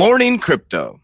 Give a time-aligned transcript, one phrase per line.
[0.00, 0.98] morning, crypto.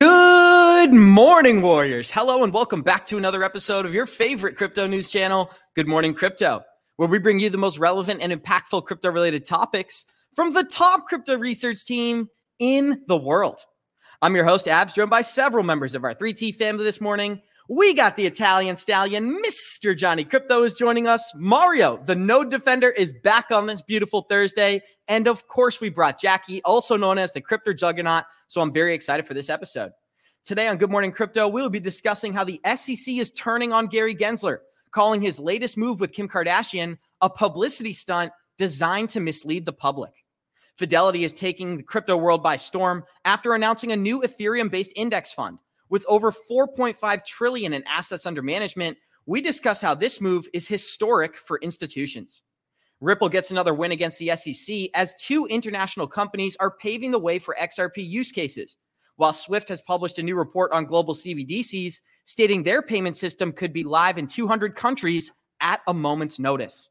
[0.00, 2.12] Good morning, Warriors.
[2.12, 6.14] Hello, and welcome back to another episode of your favorite crypto news channel, Good Morning
[6.14, 6.62] Crypto,
[6.94, 11.08] where we bring you the most relevant and impactful crypto related topics from the top
[11.08, 12.28] crypto research team
[12.60, 13.58] in the world.
[14.22, 17.42] I'm your host, Abs, joined by several members of our 3T family this morning.
[17.70, 19.94] We got the Italian stallion, Mr.
[19.94, 21.30] Johnny Krypto is joining us.
[21.34, 24.80] Mario, the node defender, is back on this beautiful Thursday.
[25.06, 28.24] And of course, we brought Jackie, also known as the crypto juggernaut.
[28.46, 29.92] So I'm very excited for this episode.
[30.46, 34.14] Today on Good Morning Crypto, we'll be discussing how the SEC is turning on Gary
[34.14, 34.60] Gensler,
[34.90, 40.12] calling his latest move with Kim Kardashian a publicity stunt designed to mislead the public.
[40.78, 45.32] Fidelity is taking the crypto world by storm after announcing a new Ethereum based index
[45.32, 45.58] fund
[45.90, 51.36] with over 4.5 trillion in assets under management, we discuss how this move is historic
[51.36, 52.42] for institutions.
[53.00, 57.38] Ripple gets another win against the SEC as two international companies are paving the way
[57.38, 58.76] for XRP use cases.
[59.16, 63.72] While Swift has published a new report on global CBDCs, stating their payment system could
[63.72, 66.90] be live in 200 countries at a moment's notice.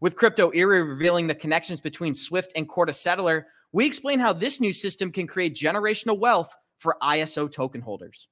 [0.00, 4.60] With Crypto Eri revealing the connections between Swift and Corda Settler, we explain how this
[4.60, 8.28] new system can create generational wealth for ISO token holders.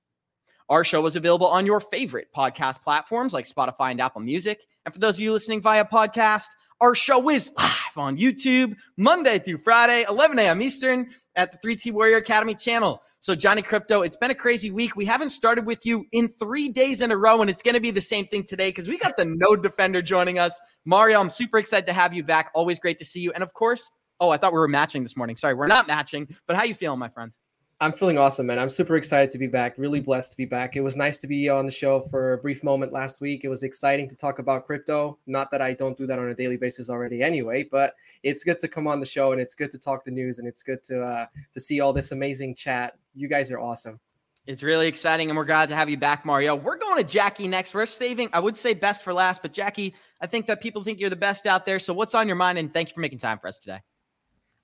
[0.68, 4.60] Our show is available on your favorite podcast platforms like Spotify and Apple Music.
[4.84, 6.48] And for those of you listening via podcast,
[6.80, 10.60] our show is live on YouTube Monday through Friday, 11 a.m.
[10.60, 13.00] Eastern at the 3T Warrior Academy channel.
[13.20, 14.94] So, Johnny Krypto, it's been a crazy week.
[14.94, 17.80] We haven't started with you in three days in a row, and it's going to
[17.80, 20.60] be the same thing today because we got the Node Defender joining us.
[20.84, 22.50] Mario, I'm super excited to have you back.
[22.54, 23.32] Always great to see you.
[23.32, 25.36] And of course, oh, I thought we were matching this morning.
[25.36, 27.32] Sorry, we're not matching, but how you feeling, my friend?
[27.78, 28.58] I'm feeling awesome, man.
[28.58, 29.76] I'm super excited to be back.
[29.76, 30.76] Really blessed to be back.
[30.76, 33.42] It was nice to be on the show for a brief moment last week.
[33.44, 35.18] It was exciting to talk about crypto.
[35.26, 37.68] Not that I don't do that on a daily basis already, anyway.
[37.70, 40.38] But it's good to come on the show, and it's good to talk the news,
[40.38, 42.96] and it's good to uh, to see all this amazing chat.
[43.14, 44.00] You guys are awesome.
[44.46, 46.56] It's really exciting, and we're glad to have you back, Mario.
[46.56, 47.74] We're going to Jackie next.
[47.74, 50.98] We're saving, I would say best for last, but Jackie, I think that people think
[50.98, 51.78] you're the best out there.
[51.78, 52.56] So, what's on your mind?
[52.56, 53.80] And thank you for making time for us today.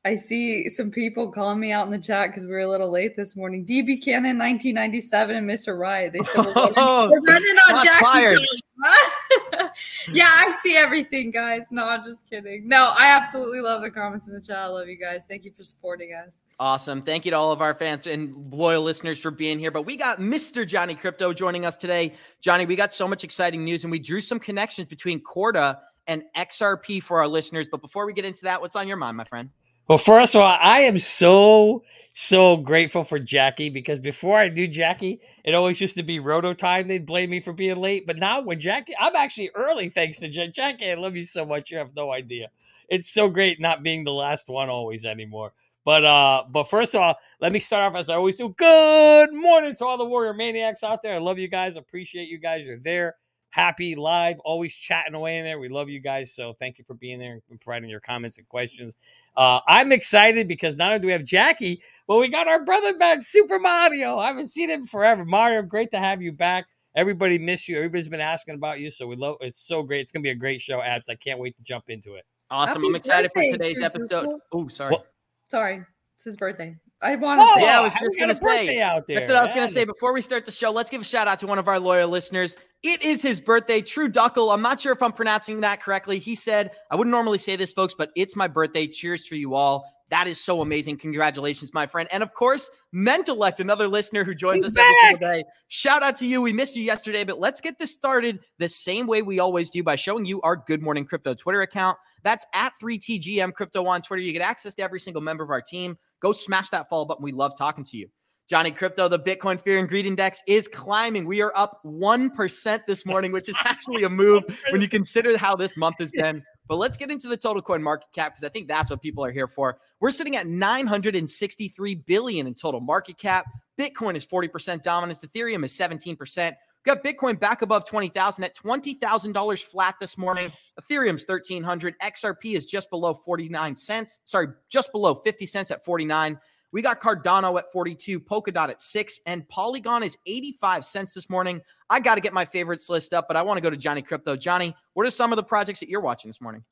[0.05, 2.91] I see some people calling me out in the chat because we were a little
[2.91, 3.65] late this morning.
[3.65, 5.79] DB Cannon, 1997, and Mr.
[5.79, 6.13] Riot.
[6.13, 8.45] They said we're running, oh, we're running on Jackie.
[10.13, 11.63] yeah, I see everything, guys.
[11.71, 12.67] No, I'm just kidding.
[12.67, 14.59] No, I absolutely love the comments in the chat.
[14.59, 15.23] I love you guys.
[15.29, 16.35] Thank you for supporting us.
[16.59, 17.01] Awesome.
[17.01, 19.71] Thank you to all of our fans and loyal listeners for being here.
[19.71, 20.67] But we got Mr.
[20.67, 22.15] Johnny Krypto joining us today.
[22.41, 26.25] Johnny, we got so much exciting news and we drew some connections between Corda and
[26.37, 27.69] XRP for our listeners.
[27.71, 29.51] But before we get into that, what's on your mind, my friend?
[29.89, 31.85] Well, first of all, I am so
[32.15, 36.55] so grateful for Jackie because before I knew Jackie, it always used to be roto
[36.55, 36.89] time.
[36.89, 40.29] They'd blame me for being late, but now when Jackie, I'm actually early thanks to
[40.29, 40.53] Jackie.
[40.53, 41.71] Jackie, I love you so much.
[41.71, 42.49] You have no idea.
[42.89, 45.53] It's so great not being the last one always anymore.
[45.85, 48.55] But uh, but first of all, let me start off as I always do.
[48.57, 51.15] Good morning to all the warrior maniacs out there.
[51.15, 51.77] I love you guys.
[51.77, 52.67] Appreciate you guys.
[52.67, 53.17] You're there
[53.53, 55.59] happy live, always chatting away in there.
[55.59, 56.35] We love you guys.
[56.35, 58.97] So thank you for being there and providing your comments and questions.
[59.37, 62.97] Uh, I'm excited because not only do we have Jackie, but we got our brother
[62.97, 64.19] back, Super Mario.
[64.19, 65.25] I haven't seen him forever.
[65.25, 66.67] Mario, great to have you back.
[66.97, 67.77] Everybody missed you.
[67.77, 68.91] Everybody's been asking about you.
[68.91, 70.01] So we love it's so great.
[70.01, 71.09] It's gonna be a great show, Abs.
[71.09, 72.25] I can't wait to jump into it.
[72.51, 72.77] Awesome.
[72.77, 74.41] Happy I'm excited for today's episode.
[74.53, 74.93] Oh, sorry.
[74.93, 75.07] Well,
[75.49, 75.85] sorry.
[76.17, 76.77] It's his birthday.
[77.03, 78.81] I want to oh, say, yeah, I was just going to say.
[78.81, 79.19] Out there.
[79.19, 79.85] That's what I was going to say.
[79.85, 82.09] Before we start the show, let's give a shout out to one of our loyal
[82.09, 82.57] listeners.
[82.83, 84.53] It is his birthday, True Duckle.
[84.53, 86.19] I'm not sure if I'm pronouncing that correctly.
[86.19, 88.87] He said, I wouldn't normally say this, folks, but it's my birthday.
[88.87, 89.85] Cheers for you all.
[90.13, 90.99] That is so amazing.
[90.99, 92.07] Congratulations, my friend.
[92.13, 94.85] And of course, Mentellect, another listener who joins He's us back.
[94.85, 95.45] every single day.
[95.69, 96.43] Shout out to you.
[96.43, 99.83] We missed you yesterday, but let's get this started the same way we always do
[99.83, 101.97] by showing you our Good Morning Crypto Twitter account.
[102.25, 104.21] That's at 3TGM Crypto on Twitter.
[104.21, 105.97] You get access to every single member of our team.
[106.23, 107.23] Go smash that follow button.
[107.23, 108.09] We love talking to you.
[108.49, 111.27] Johnny Krypto, the Bitcoin Fear and Greed Index is climbing.
[111.27, 115.57] We are up 1% this morning, which is actually a move when you consider how
[115.57, 116.43] this month has been.
[116.69, 119.25] But let's get into the total coin market cap because I think that's what people
[119.25, 119.79] are here for.
[120.01, 123.47] We're sitting at 963 billion in total market cap.
[123.79, 126.55] Bitcoin is 40% dominance, Ethereum is 17%.
[126.85, 130.51] Got Bitcoin back above 20,000 at $20,000 flat this morning.
[130.81, 131.95] Ethereum's 1300.
[132.01, 134.21] XRP is just below 49 cents.
[134.25, 136.39] Sorry, just below 50 cents at 49.
[136.73, 141.61] We got Cardano at 42, Polkadot at 6, and Polygon is 85 cents this morning.
[141.91, 144.03] I got to get my favorites list up, but I want to go to Johnny
[144.03, 144.39] Krypto.
[144.39, 146.65] Johnny, what are some of the projects that you're watching this morning?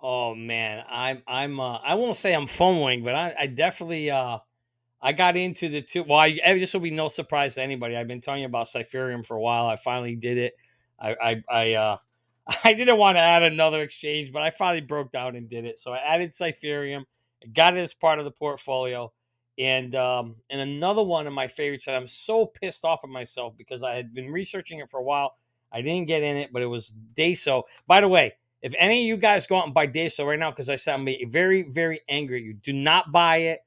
[0.00, 4.38] Oh man, I'm I'm uh, I won't say I'm FOMOing, but I, I definitely uh
[5.00, 6.04] I got into the two.
[6.04, 7.96] Well, I, this will be no surprise to anybody.
[7.96, 9.66] I've been telling you about Cypherium for a while.
[9.66, 10.54] I finally did it.
[10.98, 11.96] I, I, I, uh,
[12.64, 15.78] I didn't want to add another exchange, but I finally broke down and did it.
[15.78, 17.04] So I added Cypherium.
[17.52, 19.12] Got it as part of the portfolio.
[19.58, 23.54] And um, and another one of my favorites that I'm so pissed off at myself
[23.56, 25.36] because I had been researching it for a while.
[25.72, 27.64] I didn't get in it, but it was DeSo.
[27.86, 30.50] By the way, if any of you guys go out and buy DeSo right now,
[30.50, 33.60] because I said I'm very, very angry at you, do not buy it.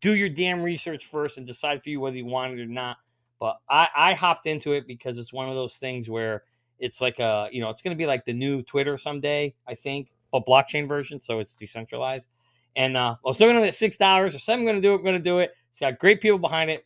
[0.00, 2.96] Do your damn research first and decide for you whether you want it or not.
[3.40, 6.42] But I, I hopped into it because it's one of those things where
[6.78, 9.74] it's like a, you know, it's going to be like the new Twitter someday, I
[9.74, 11.20] think, a blockchain version.
[11.20, 12.28] So it's decentralized.
[12.76, 14.34] And uh, well, so I'm going to six dollars.
[14.34, 14.98] Or I'm going to do it.
[14.98, 15.52] I'm going to do it.
[15.70, 16.84] It's got great people behind it.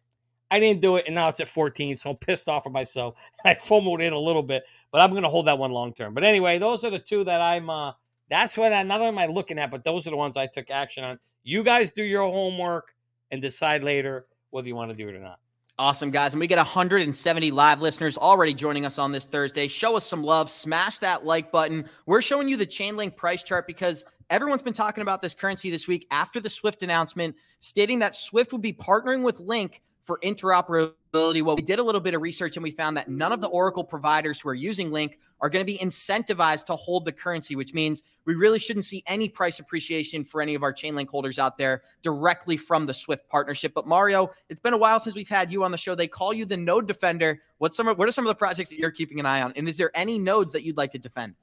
[0.52, 3.19] I didn't do it, and now it's at 14, so I'm pissed off at myself.
[3.44, 6.12] I fumbled in a little bit, but I'm going to hold that one long term.
[6.12, 7.70] But anyway, those are the two that I'm.
[7.70, 7.93] Uh,
[8.28, 10.46] that's what I not only am I looking at, but those are the ones I
[10.46, 11.19] took action on.
[11.44, 12.94] You guys do your homework
[13.31, 15.39] and decide later whether you want to do it or not.
[15.79, 16.35] Awesome, guys.
[16.35, 19.67] And we get 170 live listeners already joining us on this Thursday.
[19.69, 20.50] Show us some love.
[20.50, 21.89] Smash that like button.
[22.06, 25.89] We're showing you the Chainlink price chart because everyone's been talking about this currency this
[25.89, 30.93] week after the Swift announcement, stating that Swift would be partnering with Link for interoperability.
[31.14, 33.49] Well, we did a little bit of research and we found that none of the
[33.49, 37.55] Oracle providers who are using Link are going to be incentivized to hold the currency,
[37.55, 41.38] which means we really shouldn't see any price appreciation for any of our Chainlink holders
[41.38, 43.75] out there directly from the Swift partnership.
[43.75, 45.94] But Mario, it's been a while since we've had you on the show.
[45.94, 47.43] They call you the node defender.
[47.58, 49.53] What's some of, what are some of the projects that you're keeping an eye on?
[49.55, 51.35] And is there any nodes that you'd like to defend?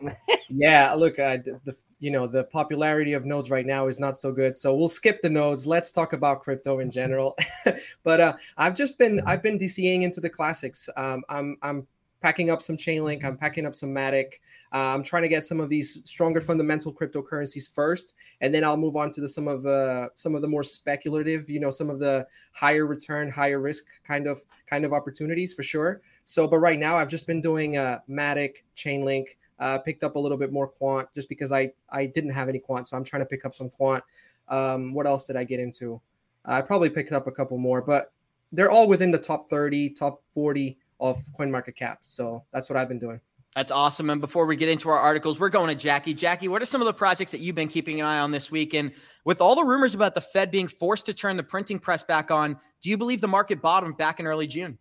[0.48, 4.32] yeah, look, uh, the, you know the popularity of nodes right now is not so
[4.32, 4.56] good.
[4.56, 5.68] So we'll skip the nodes.
[5.68, 7.38] Let's talk about crypto in general.
[8.04, 10.88] But uh, i've just been i've been dcaing into the classics.
[10.96, 11.86] Um, i'm i'm
[12.20, 13.24] packing up some chainlink.
[13.24, 14.34] I'm packing up some matic.
[14.72, 18.76] Uh, i'm trying to get some of these stronger fundamental cryptocurrencies first and then i'll
[18.76, 21.88] move on to the some of uh, some of the more speculative you know some
[21.88, 26.00] of the higher return higher risk kind of kind of opportunities for sure.
[26.24, 29.26] So but right now i've just been doing uh, matic chainlink
[29.62, 32.58] uh, picked up a little bit more quant just because I I didn't have any
[32.58, 34.02] quant, so I'm trying to pick up some quant.
[34.48, 36.00] Um, what else did I get into?
[36.44, 38.12] I probably picked up a couple more, but
[38.50, 41.98] they're all within the top 30, top 40 of CoinMarketCap.
[42.00, 43.20] So that's what I've been doing.
[43.54, 44.10] That's awesome.
[44.10, 46.14] And before we get into our articles, we're going to Jackie.
[46.14, 48.50] Jackie, what are some of the projects that you've been keeping an eye on this
[48.50, 48.74] week?
[48.74, 48.90] And
[49.24, 52.32] with all the rumors about the Fed being forced to turn the printing press back
[52.32, 54.78] on, do you believe the market bottomed back in early June?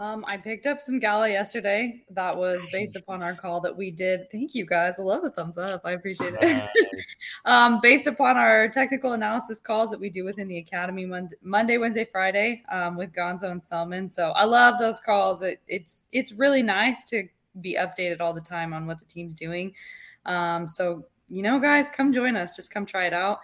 [0.00, 2.02] Um, I picked up some Gala yesterday.
[2.10, 4.28] That was based upon our call that we did.
[4.30, 4.94] Thank you guys.
[4.98, 5.82] I love the thumbs up.
[5.84, 6.68] I appreciate it.
[7.44, 11.78] um, based upon our technical analysis calls that we do within the academy Monday, Monday
[11.78, 14.10] Wednesday, Friday um, with Gonzo and Selman.
[14.10, 15.42] So I love those calls.
[15.42, 17.22] It, it's it's really nice to
[17.60, 19.72] be updated all the time on what the team's doing.
[20.26, 22.56] Um, so you know, guys, come join us.
[22.56, 23.38] Just come try it out.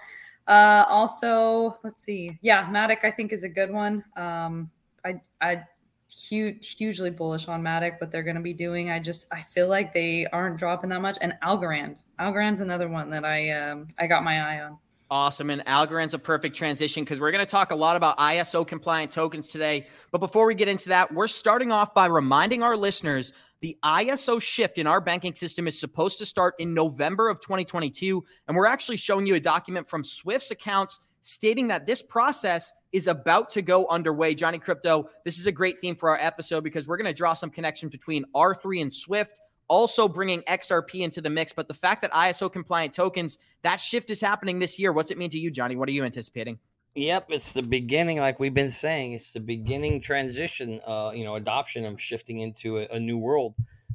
[0.49, 2.37] Uh, also, let's see.
[2.43, 4.05] Yeah, Matic I think is a good one.
[4.17, 4.69] Um,
[5.05, 5.62] I I
[6.11, 8.91] huge, hugely bullish on Matic, what they're going to be doing.
[8.91, 11.19] I just I feel like they aren't dropping that much.
[11.21, 14.79] And Algorand, Algorand's another one that I um, I got my eye on.
[15.11, 15.51] Awesome.
[15.51, 19.11] And Algorand's a perfect transition because we're going to talk a lot about ISO compliant
[19.11, 19.89] tokens today.
[20.12, 24.41] But before we get into that, we're starting off by reminding our listeners the ISO
[24.41, 28.25] shift in our banking system is supposed to start in November of 2022.
[28.49, 33.07] And we're actually showing you a document from Swift's accounts stating that this process is
[33.07, 34.35] about to go underway.
[34.35, 37.35] Johnny Krypto, this is a great theme for our episode because we're going to draw
[37.35, 41.53] some connection between R3 and Swift, also bringing XRP into the mix.
[41.53, 44.93] But the fact that ISO compliant tokens, that shift is happening this year.
[44.93, 45.77] What's it mean to you, Johnny?
[45.77, 46.59] What are you anticipating?
[46.97, 51.37] Yep, it's the beginning, like we've been saying, it's the beginning transition, uh, you know,
[51.37, 53.55] adoption of shifting into a, a new world.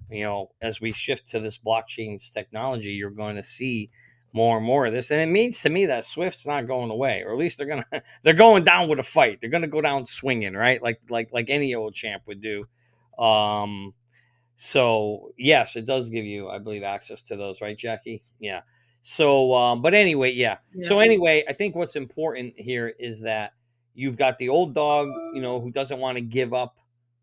[0.09, 3.89] You know, as we shift to this blockchain technology, you're going to see
[4.35, 5.11] more and more of this.
[5.11, 7.85] And it means to me that Swift's not going away, or at least they're gonna
[8.23, 9.39] they're going down with a fight.
[9.39, 10.83] They're gonna go down swinging, right?
[10.83, 12.67] Like like like any old champ would do.
[13.17, 13.93] Um,
[14.57, 18.23] so yes, it does give you, I believe, access to those, right, Jackie?
[18.39, 18.61] Yeah.
[19.01, 20.57] So, um, but anyway, yeah.
[20.73, 20.87] yeah.
[20.87, 23.53] So anyway, I think what's important here is that
[23.93, 26.75] you've got the old dog, you know, who doesn't want to give up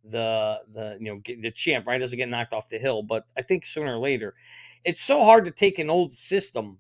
[0.05, 1.99] the the you know the champ, right?
[1.99, 4.35] Doesn't get knocked off the hill, but I think sooner or later,
[4.83, 6.79] it's so hard to take an old system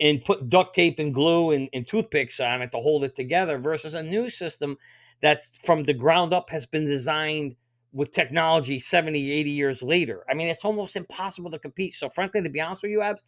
[0.00, 3.58] and put duct tape and glue and, and toothpicks on it to hold it together
[3.58, 4.76] versus a new system
[5.20, 7.56] that's from the ground up has been designed
[7.92, 10.24] with technology 70, 80 years later.
[10.30, 11.94] I mean, it's almost impossible to compete.
[11.94, 13.22] So, frankly, to be honest with you, Abs,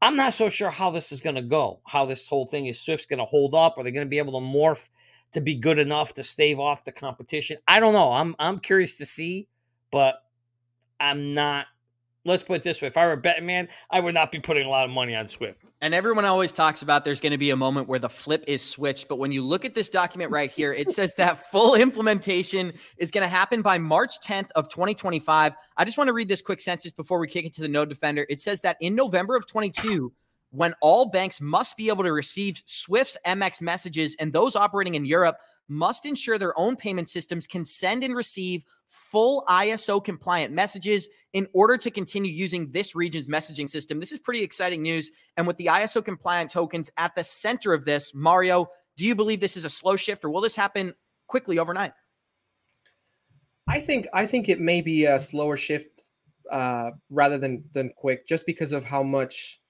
[0.00, 2.80] I'm not so sure how this is going to go, how this whole thing is
[2.80, 3.76] Swift's going to hold up.
[3.76, 4.88] Are they going to be able to morph
[5.32, 7.58] to be good enough to stave off the competition?
[7.66, 8.12] I don't know.
[8.12, 9.48] I'm I'm curious to see,
[9.90, 10.22] but
[11.00, 11.66] I'm not
[12.24, 14.40] let's put it this way: if I were a betting man, I would not be
[14.40, 15.70] putting a lot of money on Swift.
[15.80, 18.62] And everyone always talks about there's going to be a moment where the flip is
[18.62, 22.72] switched, but when you look at this document right here, it says that full implementation
[22.96, 25.54] is going to happen by March 10th of 2025.
[25.76, 27.88] I just want to read this quick sentence before we kick it to the node
[27.88, 28.26] defender.
[28.28, 30.12] It says that in November of 22,
[30.50, 35.04] when all banks must be able to receive Swift's MX messages, and those operating in
[35.04, 35.36] Europe
[35.68, 41.46] must ensure their own payment systems can send and receive full ISO compliant messages in
[41.52, 44.00] order to continue using this region's messaging system.
[44.00, 45.10] This is pretty exciting news.
[45.36, 48.66] And with the ISO compliant tokens at the center of this, Mario,
[48.96, 50.94] do you believe this is a slow shift or will this happen
[51.26, 51.92] quickly overnight?
[53.68, 56.02] I think I think it may be a slower shift
[56.50, 59.60] uh, rather than than quick, just because of how much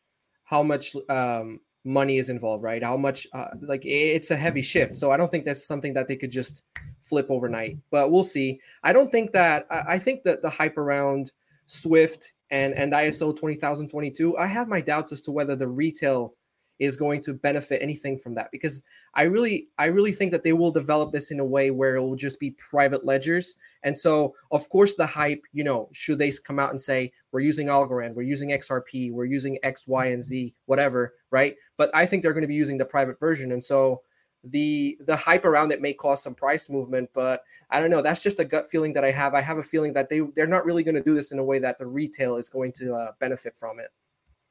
[0.44, 2.82] how much um, money is involved, right?
[2.82, 4.94] How much uh, like it's a heavy shift.
[4.94, 6.62] So I don't think that's something that they could just
[7.08, 7.72] flip overnight.
[7.72, 7.88] Mm-hmm.
[7.90, 8.60] But we'll see.
[8.82, 11.32] I don't think that I think that the hype around
[11.66, 16.34] Swift and and ISO 20022, I have my doubts as to whether the retail
[16.78, 18.84] is going to benefit anything from that because
[19.14, 22.00] I really I really think that they will develop this in a way where it
[22.00, 23.56] will just be private ledgers.
[23.82, 27.40] And so of course the hype, you know, should they come out and say we're
[27.40, 31.56] using Algorand, we're using XRP, we're using X, Y, and Z, whatever, right?
[31.76, 33.52] But I think they're going to be using the private version.
[33.52, 34.02] And so
[34.45, 38.02] the the hype around it may cause some price movement, but I don't know.
[38.02, 39.35] That's just a gut feeling that I have.
[39.35, 41.45] I have a feeling that they they're not really going to do this in a
[41.45, 43.88] way that the retail is going to uh, benefit from it.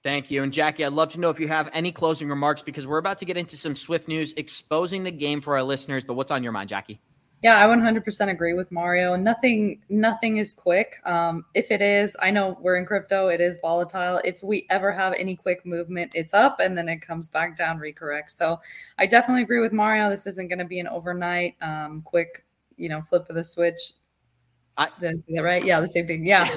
[0.04, 0.44] Thank you.
[0.44, 3.18] And Jackie, I'd love to know if you have any closing remarks because we're about
[3.20, 6.04] to get into some Swift news exposing the game for our listeners.
[6.04, 7.02] But what's on your mind, Jackie?
[7.44, 9.16] Yeah, I 100% agree with Mario.
[9.16, 10.96] Nothing, nothing is quick.
[11.06, 13.28] Um, if it is, I know we're in crypto.
[13.28, 14.20] It is volatile.
[14.26, 17.78] If we ever have any quick movement, it's up and then it comes back down,
[17.78, 18.32] recorrect.
[18.32, 18.60] So
[18.98, 20.10] I definitely agree with Mario.
[20.10, 22.44] This isn't going to be an overnight, um, quick,
[22.76, 23.94] you know, flip of the switch.
[24.76, 25.64] I, Did I say that right?
[25.64, 26.26] Yeah, the same thing.
[26.26, 26.50] Yeah.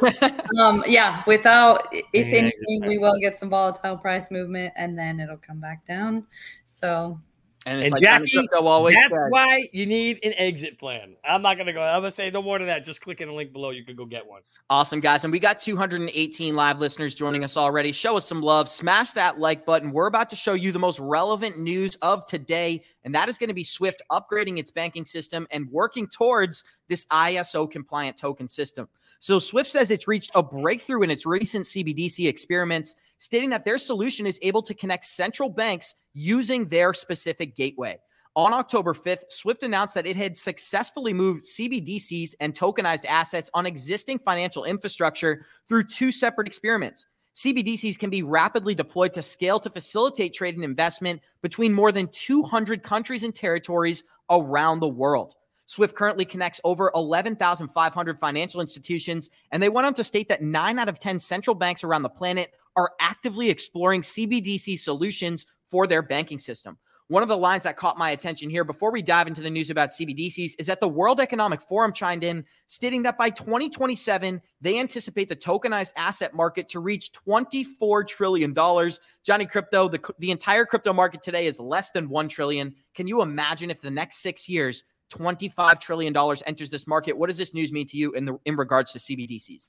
[0.60, 1.22] um, yeah.
[1.26, 5.60] Without, if yeah, anything, we will get some volatile price movement and then it'll come
[5.60, 6.26] back down.
[6.64, 7.20] So
[7.66, 9.26] and, and like Jackie, that's said.
[9.28, 11.14] why you need an exit plan.
[11.22, 11.82] I'm not gonna go.
[11.82, 12.86] I'm gonna say no more than that.
[12.86, 13.68] Just click in the link below.
[13.68, 14.40] You can go get one.
[14.70, 15.24] Awesome, guys.
[15.24, 17.92] And we got 218 live listeners joining us already.
[17.92, 18.66] Show us some love.
[18.68, 19.92] Smash that like button.
[19.92, 23.48] We're about to show you the most relevant news of today, and that is going
[23.48, 28.88] to be Swift upgrading its banking system and working towards this ISO compliant token system.
[29.18, 33.76] So Swift says it's reached a breakthrough in its recent CBDC experiments stating that their
[33.76, 37.98] solution is able to connect central banks using their specific gateway.
[38.36, 43.66] On October 5th, Swift announced that it had successfully moved CBDCs and tokenized assets on
[43.66, 47.06] existing financial infrastructure through two separate experiments.
[47.34, 52.08] CBDCs can be rapidly deployed to scale to facilitate trade and investment between more than
[52.08, 55.34] 200 countries and territories around the world.
[55.66, 60.78] Swift currently connects over 11,500 financial institutions, and they went on to state that nine
[60.78, 66.02] out of 10 central banks around the planet are actively exploring CBDC solutions for their
[66.02, 66.78] banking system.
[67.10, 69.68] One of the lines that caught my attention here before we dive into the news
[69.68, 74.78] about CBDCs is that the World Economic Forum chimed in, stating that by 2027, they
[74.78, 78.54] anticipate the tokenized asset market to reach $24 trillion.
[78.54, 82.72] Johnny Krypto, the, the entire crypto market today is less than 1 trillion.
[82.94, 87.18] Can you imagine if the next six years, $25 trillion enters this market?
[87.18, 89.68] What does this news mean to you in, the, in regards to CBDCs?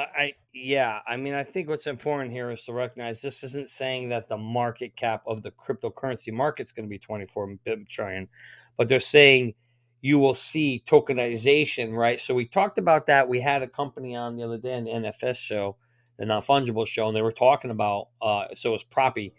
[0.00, 4.10] I yeah, I mean, I think what's important here is to recognize this isn't saying
[4.10, 7.56] that the market cap of the cryptocurrency market is going to be 24
[7.88, 8.28] trillion,
[8.76, 9.54] but they're saying
[10.02, 12.20] you will see tokenization, right?
[12.20, 13.28] So we talked about that.
[13.28, 15.76] We had a company on the other day on the NFS show,
[16.18, 19.32] the non fungible show, and they were talking about uh, so it was Propy,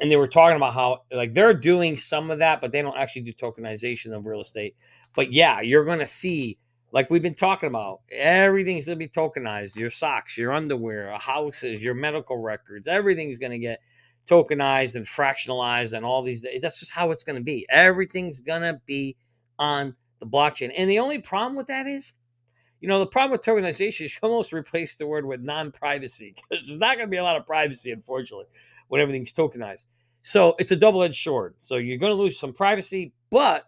[0.00, 2.96] and they were talking about how like they're doing some of that, but they don't
[2.96, 4.74] actually do tokenization of real estate.
[5.14, 6.58] But yeah, you're going to see
[6.92, 9.76] like we've been talking about, everything's going to be tokenized.
[9.76, 13.80] Your socks, your underwear, uh, houses, your medical records, everything's going to get
[14.28, 16.44] tokenized and fractionalized and all these.
[16.60, 17.66] That's just how it's going to be.
[17.70, 19.16] Everything's going to be
[19.58, 20.70] on the blockchain.
[20.76, 22.14] And the only problem with that is,
[22.80, 26.34] you know, the problem with tokenization is you almost replace the word with non privacy
[26.34, 28.46] because there's not going to be a lot of privacy, unfortunately,
[28.88, 29.86] when everything's tokenized.
[30.24, 31.54] So it's a double edged sword.
[31.58, 33.66] So you're going to lose some privacy, but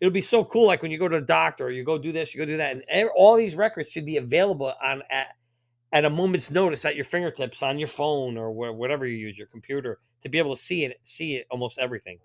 [0.00, 0.66] it'll be so cool.
[0.66, 2.56] Like when you go to the doctor, or you go do this, you go do
[2.56, 5.28] that, and all these records should be available on at
[5.92, 9.46] at a moment's notice at your fingertips on your phone or whatever you use, your
[9.46, 12.18] computer, to be able to see it, see it, almost everything.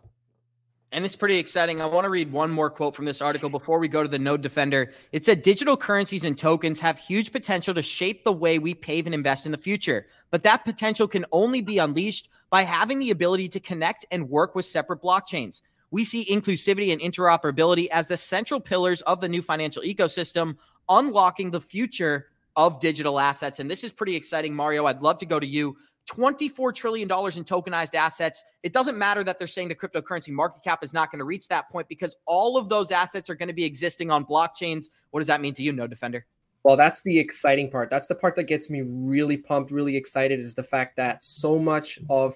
[0.92, 1.80] And it's pretty exciting.
[1.80, 4.20] I want to read one more quote from this article before we go to the
[4.20, 4.92] Node Defender.
[5.14, 9.06] It said digital currencies and tokens have huge potential to shape the way we pave
[9.06, 10.08] and invest in the future.
[10.32, 14.54] But that potential can only be unleashed by having the ability to connect and work
[14.54, 15.62] with separate blockchains.
[15.92, 20.56] We see inclusivity and interoperability as the central pillars of the new financial ecosystem,
[20.90, 23.60] unlocking the future of digital assets.
[23.60, 24.86] And this is pretty exciting, Mario.
[24.86, 25.78] I'd love to go to you.
[26.10, 28.44] $24 trillion in tokenized assets.
[28.64, 31.48] It doesn't matter that they're saying the cryptocurrency market cap is not going to reach
[31.50, 34.86] that point because all of those assets are going to be existing on blockchains.
[35.12, 36.26] What does that mean to you, Node Defender?
[36.64, 37.90] Well, that's the exciting part.
[37.90, 41.60] That's the part that gets me really pumped, really excited is the fact that so
[41.60, 42.36] much of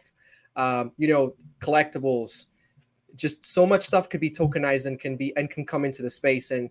[0.55, 2.47] um, you know, collectibles.
[3.15, 6.09] Just so much stuff could be tokenized and can be and can come into the
[6.09, 6.51] space.
[6.51, 6.69] And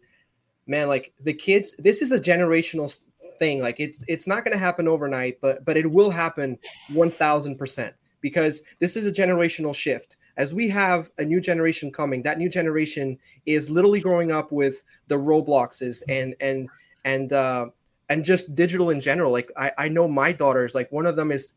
[0.67, 3.05] man, like the kids, this is a generational
[3.39, 3.61] thing.
[3.61, 6.59] Like it's it's not going to happen overnight, but but it will happen
[6.93, 10.17] one thousand percent because this is a generational shift.
[10.37, 14.83] As we have a new generation coming, that new generation is literally growing up with
[15.09, 16.69] the Robloxes and and
[17.05, 17.67] and uh,
[18.09, 19.33] and just digital in general.
[19.33, 21.55] Like I, I know my daughters, like one of them is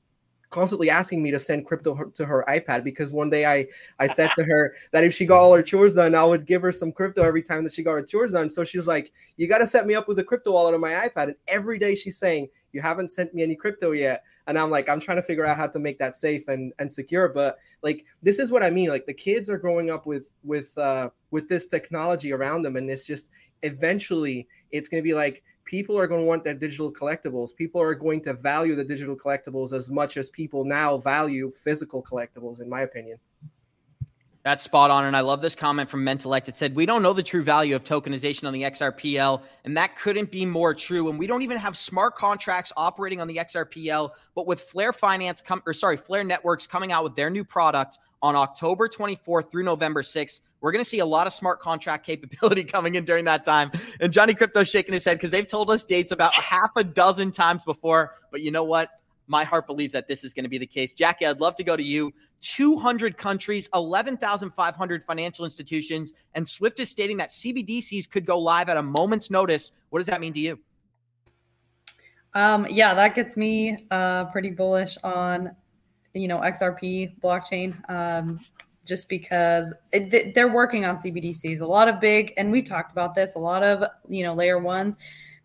[0.50, 3.68] constantly asking me to send crypto to her iPad because one day I
[4.00, 6.62] I said to her that if she got all her chores done, I would give
[6.62, 8.50] her some crypto every time that she got her chores done.
[8.50, 10.94] So she's like, "You got to set me up with a crypto wallet on my
[10.94, 14.72] iPad." And every day she's saying, "You haven't sent me any crypto yet." And I'm
[14.72, 17.30] like, I'm trying to figure out how to make that safe and and secure.
[17.30, 18.90] But like, this is what I mean.
[18.90, 22.90] Like the kids are growing up with with uh with this technology around them, and
[22.90, 23.30] it's just
[23.64, 27.56] eventually it's going to be like people are going to want their digital collectibles.
[27.56, 32.02] People are going to value the digital collectibles as much as people now value physical
[32.02, 33.20] collectibles, in my opinion.
[34.48, 35.04] That's spot on.
[35.04, 36.48] And I love this comment from Mentellect.
[36.48, 39.98] It said, We don't know the true value of tokenization on the XRPL, and that
[39.98, 41.10] couldn't be more true.
[41.10, 44.12] And we don't even have smart contracts operating on the XRPL.
[44.36, 47.98] But with Flare Finance, come or sorry, Flare Networks coming out with their new product
[48.22, 52.06] on October 24th through November 6th, we're going to see a lot of smart contract
[52.06, 53.70] capability coming in during that time.
[54.00, 57.32] And Johnny Krypto shaking his head because they've told us dates about half a dozen
[57.32, 58.14] times before.
[58.32, 58.92] But you know what?
[59.28, 60.94] My heart believes that this is going to be the case.
[60.94, 62.14] Jackie, I'd love to go to you.
[62.42, 68.78] 200 countries, 11,500 financial institutions, and Swift is stating that CBDCs could go live at
[68.78, 69.72] a moment's notice.
[69.90, 70.60] What does that mean to you?
[72.34, 75.56] Um, yeah, that gets me uh, pretty bullish on,
[76.14, 77.78] you know, XRP blockchain.
[77.90, 78.40] Um,
[78.88, 81.62] just because it, they're working on CBDCs.
[81.62, 84.58] A lot of big, and we've talked about this, a lot of, you know, layer
[84.58, 84.98] ones,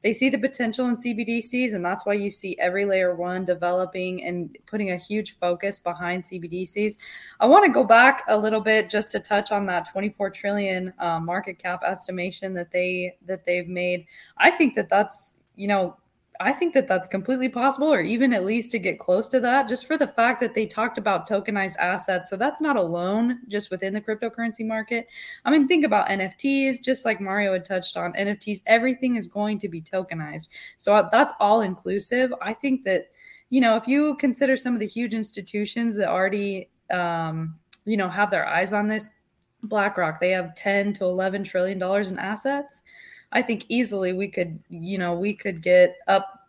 [0.02, 1.74] they see the potential in CBDCs.
[1.74, 6.22] And that's why you see every layer one developing and putting a huge focus behind
[6.22, 6.96] CBDCs.
[7.40, 10.92] I want to go back a little bit just to touch on that 24 trillion
[10.98, 14.06] uh, market cap estimation that they, that they've made.
[14.38, 15.96] I think that that's, you know,
[16.42, 19.68] I think that that's completely possible, or even at least to get close to that,
[19.68, 22.28] just for the fact that they talked about tokenized assets.
[22.28, 25.06] So that's not alone just within the cryptocurrency market.
[25.44, 29.58] I mean, think about NFTs, just like Mario had touched on NFTs, everything is going
[29.58, 30.48] to be tokenized.
[30.76, 32.34] So uh, that's all inclusive.
[32.42, 33.10] I think that,
[33.50, 38.08] you know, if you consider some of the huge institutions that already, um, you know,
[38.08, 39.10] have their eyes on this,
[39.64, 42.82] BlackRock, they have 10 to 11 trillion dollars in assets.
[43.32, 46.40] I think easily we could, you know, we could get up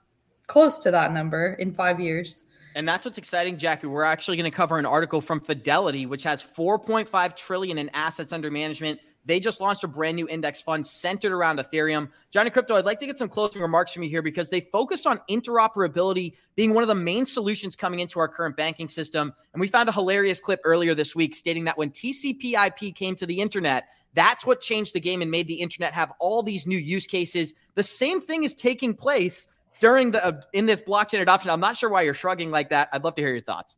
[0.48, 2.46] close to that number in five years.
[2.76, 3.88] And that's what's exciting, Jackie.
[3.88, 8.34] We're actually going to cover an article from Fidelity, which has 4.5 trillion in assets
[8.34, 9.00] under management.
[9.26, 12.10] They just launched a brand new index fund centered around Ethereum.
[12.30, 15.06] Johnny Krypto, I'd like to get some closing remarks from you here because they focus
[15.06, 19.34] on interoperability being one of the main solutions coming into our current banking system.
[19.54, 23.26] And we found a hilarious clip earlier this week stating that when TCP/IP came to
[23.26, 26.78] the internet, that's what changed the game and made the internet have all these new
[26.78, 27.56] use cases.
[27.76, 29.48] The same thing is taking place
[29.80, 31.50] during the uh, in this blockchain adoption.
[31.50, 32.90] I'm not sure why you're shrugging like that.
[32.94, 33.76] I'd love to hear your thoughts.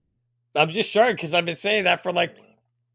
[0.55, 2.37] I'm just shrugging because I've been saying that for like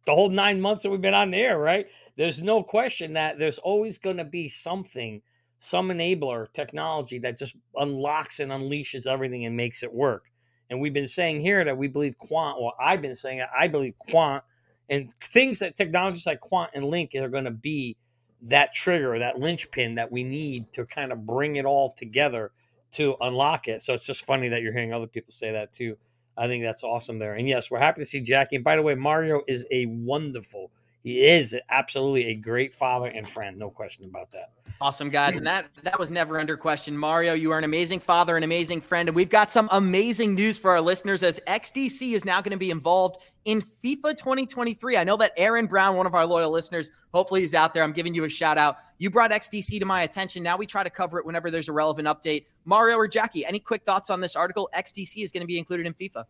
[0.07, 1.87] the whole nine months that we've been on the air, right?
[2.16, 5.20] There's no question that there's always going to be something,
[5.59, 10.24] some enabler technology that just unlocks and unleashes everything and makes it work.
[10.70, 13.68] And we've been saying here that we believe quant, well, I've been saying it, I
[13.68, 14.42] believe quant
[14.90, 17.96] and things that technologies like quant and link are going to be
[18.42, 22.50] that trigger that linchpin that we need to kind of bring it all together
[22.90, 23.81] to unlock it.
[23.83, 25.96] So it's just funny that you're hearing other people say that too.
[26.37, 27.35] I think that's awesome there.
[27.35, 28.57] And yes we're happy to see jackie.
[28.57, 30.70] And by the way mario is a wonderful
[31.03, 34.50] he is absolutely a great father and friend, no question about that.
[34.83, 36.96] Awesome, guys, and that that was never under question.
[36.96, 40.59] Mario, you are an amazing father, an amazing friend, and we've got some amazing news
[40.59, 44.96] for our listeners as XDC is now going to be involved in FIFA 2023.
[44.96, 47.83] I know that Aaron Brown, one of our loyal listeners, hopefully he's out there.
[47.83, 48.76] I'm giving you a shout out.
[48.98, 50.42] You brought XDC to my attention.
[50.42, 52.44] Now we try to cover it whenever there's a relevant update.
[52.64, 54.68] Mario or Jackie, any quick thoughts on this article?
[54.74, 56.24] XDC is going to be included in FIFA.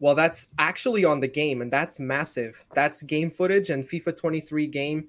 [0.00, 2.64] Well, that's actually on the game, and that's massive.
[2.74, 5.08] That's game footage and FIFA 23 game.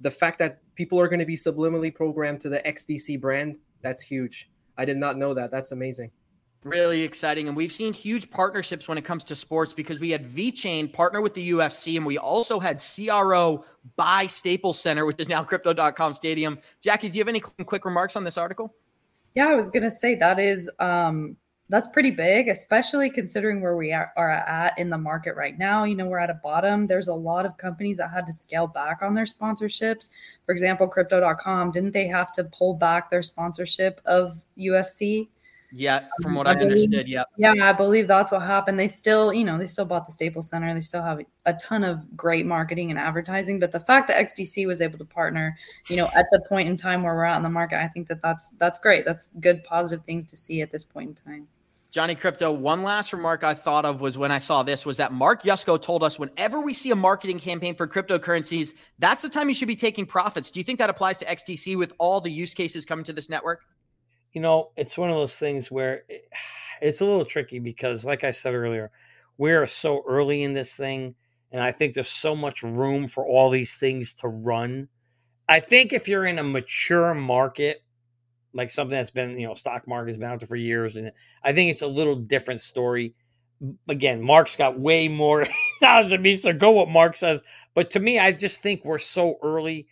[0.00, 4.02] The fact that people are going to be subliminally programmed to the XDC brand, that's
[4.02, 4.50] huge.
[4.76, 5.52] I did not know that.
[5.52, 6.10] That's amazing.
[6.64, 7.46] Really exciting.
[7.46, 11.20] And we've seen huge partnerships when it comes to sports because we had VeChain partner
[11.20, 13.64] with the UFC, and we also had CRO
[13.96, 16.58] buy Staples Center, which is now crypto.com stadium.
[16.80, 18.74] Jackie, do you have any quick remarks on this article?
[19.34, 21.36] Yeah, I was going to say that is um,
[21.68, 25.84] that's pretty big, especially considering where we are, are, at in the market right now.
[25.84, 26.86] You know, we're at a bottom.
[26.86, 30.08] There's a lot of companies that had to scale back on their sponsorships.
[30.46, 35.28] For example, crypto.com, didn't they have to pull back their sponsorship of UFC?
[35.76, 37.24] Yeah, from um, what I, I believe, understood, yeah.
[37.36, 38.78] Yeah, I believe that's what happened.
[38.78, 40.72] They still, you know, they still bought the Staples Center.
[40.72, 43.58] They still have a ton of great marketing and advertising.
[43.58, 45.58] But the fact that XDC was able to partner,
[45.88, 48.06] you know, at the point in time where we're at in the market, I think
[48.06, 49.04] that that's that's great.
[49.04, 51.48] That's good, positive things to see at this point in time.
[51.90, 55.12] Johnny Krypto, one last remark I thought of was when I saw this was that
[55.12, 59.48] Mark Yusko told us whenever we see a marketing campaign for cryptocurrencies, that's the time
[59.48, 60.52] you should be taking profits.
[60.52, 63.28] Do you think that applies to XDC with all the use cases coming to this
[63.28, 63.62] network?
[64.34, 66.28] You know, it's one of those things where it,
[66.82, 68.90] it's a little tricky because, like I said earlier,
[69.38, 71.14] we're so early in this thing,
[71.52, 74.88] and I think there's so much room for all these things to run.
[75.48, 77.82] I think if you're in a mature market
[78.54, 80.96] like something that's been, you know, stock market has been out there for years.
[80.96, 81.10] And
[81.42, 83.14] I think it's a little different story.
[83.88, 85.46] Again, Mark's got way more
[85.82, 87.42] knowledge than me, so go what Mark says.
[87.74, 89.88] But to me, I just think we're so early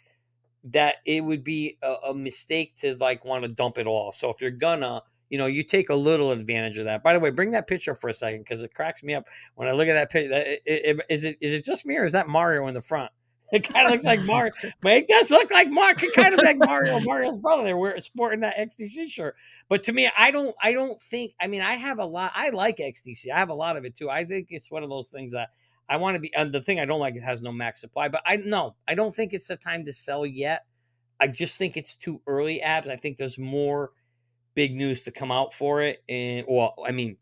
[0.65, 4.13] that it would be a, a mistake to like want to dump it all.
[4.13, 7.03] So if you're gonna, you know, you take a little advantage of that.
[7.03, 9.69] By the way, bring that picture for a second because it cracks me up when
[9.69, 10.57] I look at that picture.
[11.09, 13.11] Is it is it just me or is that Mario in the front?
[13.53, 16.03] It kind of looks like Mario, but it does look like Mark.
[16.03, 17.65] It kind of like Mario, Mario's brother.
[17.65, 19.37] There, we're sporting that XDC shirt.
[19.69, 21.35] But to me, I don't, I don't think.
[21.39, 22.33] I mean, I have a lot.
[22.35, 23.31] I like XDC.
[23.31, 24.09] I have a lot of it too.
[24.09, 25.51] I think it's one of those things that
[25.89, 26.33] I want to be.
[26.35, 28.09] And the thing I don't like, it has no max supply.
[28.09, 30.65] But I no, I don't think it's the time to sell yet.
[31.21, 32.63] I just think it's too early.
[32.63, 32.89] Abs.
[32.89, 33.91] I think there's more
[34.55, 37.17] big news to come out for it, and well, I mean,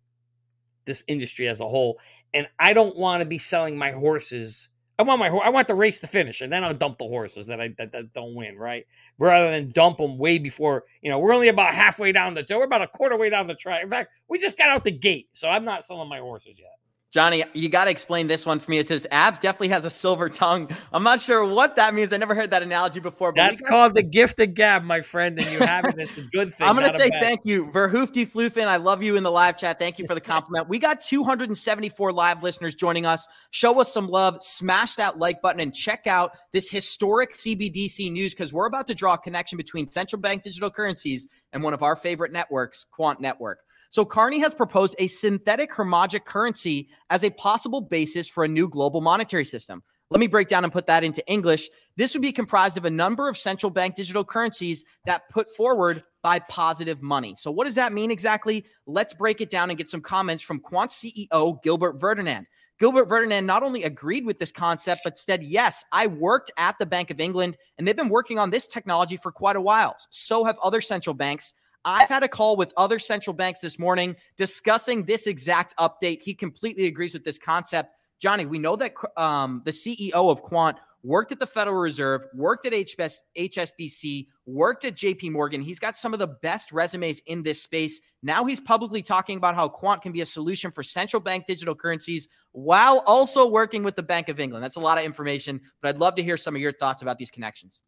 [0.84, 1.98] this industry as a whole.
[2.32, 4.68] And I don't want to be selling my horses
[5.00, 7.46] I want my I want the race to finish, and then I'll dump the horses
[7.46, 8.84] that I that, that, don't win, right?
[9.18, 12.44] Rather than dump them way before you know we're only about halfway down the.
[12.50, 13.82] We're about a quarter way down the track.
[13.82, 16.76] In fact, we just got out the gate, so I'm not selling my horses yet.
[17.10, 18.78] Johnny, you got to explain this one for me.
[18.78, 20.70] It says abs definitely has a silver tongue.
[20.92, 22.12] I'm not sure what that means.
[22.12, 23.32] I never heard that analogy before.
[23.34, 25.96] That's called the gift of gab, my friend, and you have it.
[25.98, 26.68] It's a good thing.
[26.68, 27.66] I'm going to say thank you.
[27.66, 29.80] Verhoofdy Floofin, I love you in the live chat.
[29.80, 30.68] Thank you for the compliment.
[30.68, 33.26] we got 274 live listeners joining us.
[33.50, 34.40] Show us some love.
[34.40, 38.94] Smash that like button and check out this historic CBDC news because we're about to
[38.94, 43.20] draw a connection between central bank digital currencies and one of our favorite networks, Quant
[43.20, 43.58] Network.
[43.90, 48.68] So Carney has proposed a synthetic hegemonic currency as a possible basis for a new
[48.68, 49.82] global monetary system.
[50.10, 51.68] Let me break down and put that into English.
[51.96, 56.02] This would be comprised of a number of central bank digital currencies that put forward
[56.22, 57.34] by positive money.
[57.36, 58.64] So what does that mean exactly?
[58.86, 62.46] Let's break it down and get some comments from Quant CEO Gilbert Verdian.
[62.78, 66.86] Gilbert Verdian not only agreed with this concept, but said, Yes, I worked at the
[66.86, 69.96] Bank of England and they've been working on this technology for quite a while.
[70.10, 71.54] So have other central banks.
[71.84, 76.22] I've had a call with other central banks this morning discussing this exact update.
[76.22, 77.92] He completely agrees with this concept.
[78.18, 82.66] Johnny, we know that um, the CEO of Quant worked at the Federal Reserve, worked
[82.66, 85.62] at HS, HSBC, worked at JP Morgan.
[85.62, 88.00] He's got some of the best resumes in this space.
[88.22, 91.74] Now he's publicly talking about how Quant can be a solution for central bank digital
[91.74, 94.62] currencies while also working with the Bank of England.
[94.62, 97.16] That's a lot of information, but I'd love to hear some of your thoughts about
[97.16, 97.82] these connections.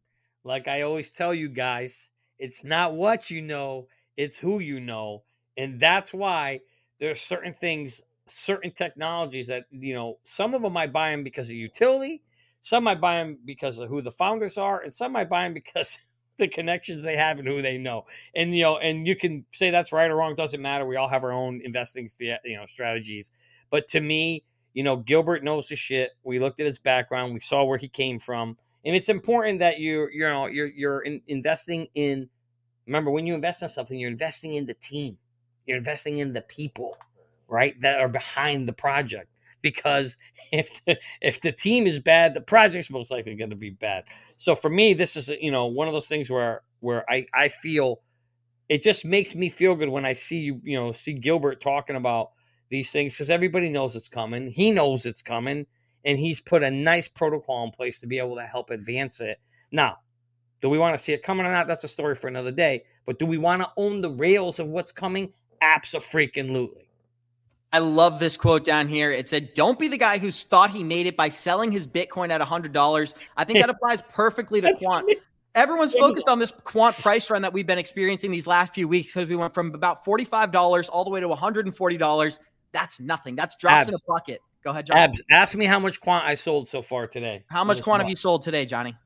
[0.45, 5.23] Like I always tell you guys, it's not what you know, it's who you know.
[5.57, 6.61] And that's why
[6.99, 11.23] there are certain things, certain technologies that, you know, some of them I buy them
[11.25, 12.23] because of utility,
[12.63, 15.55] some I buy them because of who the founders are, and some I buy them
[15.55, 15.99] because
[16.39, 18.07] the connections they have and who they know.
[18.35, 20.87] And you know, and you can say that's right or wrong, doesn't matter.
[20.87, 23.33] We all have our own investing, you know, strategies.
[23.71, 26.13] But to me, you know, Gilbert knows the shit.
[26.25, 29.79] We looked at his background, we saw where he came from and it's important that
[29.79, 32.29] you you know you're you're in, investing in
[32.87, 35.19] remember when you invest in something you're investing in the team.
[35.67, 36.97] You're investing in the people
[37.49, 39.29] right that are behind the project.
[39.61, 40.17] Because
[40.53, 44.05] if the, if the team is bad the project's most likely going to be bad.
[44.37, 47.49] So for me this is you know one of those things where where i i
[47.49, 48.01] feel
[48.69, 51.95] it just makes me feel good when i see you you know see gilbert talking
[51.95, 52.31] about
[52.73, 54.49] these things because everybody knows it's coming.
[54.49, 55.67] He knows it's coming
[56.05, 59.39] and he's put a nice protocol in place to be able to help advance it.
[59.71, 59.99] Now,
[60.61, 61.67] do we want to see it coming or not?
[61.67, 62.85] That's a story for another day.
[63.05, 65.33] But do we want to own the rails of what's coming?
[65.61, 66.89] Absolutely.
[67.73, 69.11] I love this quote down here.
[69.11, 72.31] It said, Don't be the guy who thought he made it by selling his Bitcoin
[72.31, 73.29] at $100.
[73.37, 75.11] I think that applies perfectly to quant.
[75.55, 79.15] Everyone's focused on this quant price run that we've been experiencing these last few weeks
[79.15, 82.39] because we went from about $45 all the way to $140.
[82.73, 83.37] That's nothing.
[83.37, 83.89] That's drops Abs.
[83.89, 84.41] in a bucket.
[84.63, 84.97] Go ahead, John.
[84.97, 87.45] Abs, ask me how much quant I sold so far today.
[87.49, 88.97] How much quant have you sold today, Johnny?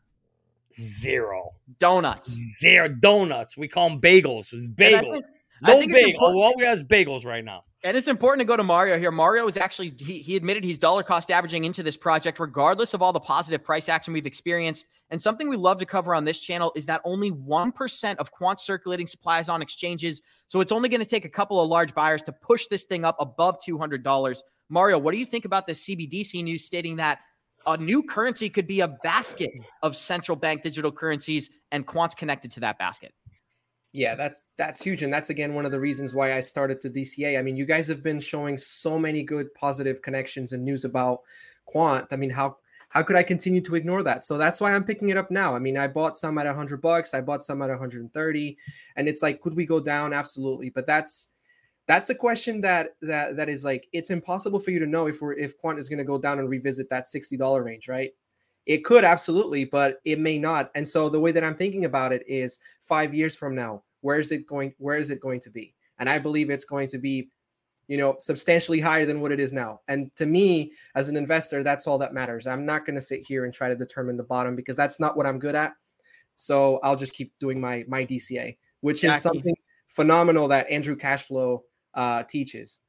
[0.72, 1.54] Zero.
[1.78, 2.30] Donuts.
[2.60, 3.56] Zero donuts.
[3.56, 4.52] We call them bagels.
[4.52, 5.12] It's bagels.
[5.14, 5.24] Think,
[5.62, 6.18] no bagels.
[6.18, 7.64] All we have is bagels right now.
[7.82, 9.12] And it's important to go to Mario here.
[9.12, 13.02] Mario is actually, he, he admitted he's dollar cost averaging into this project, regardless of
[13.02, 14.86] all the positive price action we've experienced.
[15.08, 18.58] And something we love to cover on this channel is that only 1% of quant
[18.58, 20.20] circulating supplies on exchanges.
[20.48, 23.04] So it's only going to take a couple of large buyers to push this thing
[23.04, 24.36] up above $200.
[24.68, 27.20] Mario, what do you think about the CBDC news stating that
[27.66, 29.50] a new currency could be a basket
[29.82, 33.12] of central bank digital currencies and quants connected to that basket?
[33.92, 36.90] Yeah, that's that's huge, and that's again one of the reasons why I started to
[36.90, 37.38] DCA.
[37.38, 41.20] I mean, you guys have been showing so many good positive connections and news about
[41.64, 42.06] quant.
[42.10, 42.58] I mean, how
[42.90, 44.24] how could I continue to ignore that?
[44.24, 45.56] So that's why I'm picking it up now.
[45.56, 48.58] I mean, I bought some at 100 bucks, I bought some at 130,
[48.96, 50.12] and it's like, could we go down?
[50.12, 51.32] Absolutely, but that's
[51.86, 55.20] that's a question that that that is like it's impossible for you to know if
[55.20, 58.10] we're if quant is going to go down and revisit that $60 range, right?
[58.66, 60.70] It could absolutely, but it may not.
[60.74, 64.18] And so the way that I'm thinking about it is 5 years from now, where
[64.18, 65.74] is it going where is it going to be?
[65.98, 67.30] And I believe it's going to be
[67.88, 71.62] you know substantially higher than what it is now and to me as an investor
[71.62, 74.24] that's all that matters i'm not going to sit here and try to determine the
[74.24, 75.72] bottom because that's not what i'm good at
[76.34, 79.14] so i'll just keep doing my my dca which Jackie.
[79.14, 79.54] is something
[79.86, 81.60] phenomenal that andrew cashflow
[81.96, 82.80] uh, teaches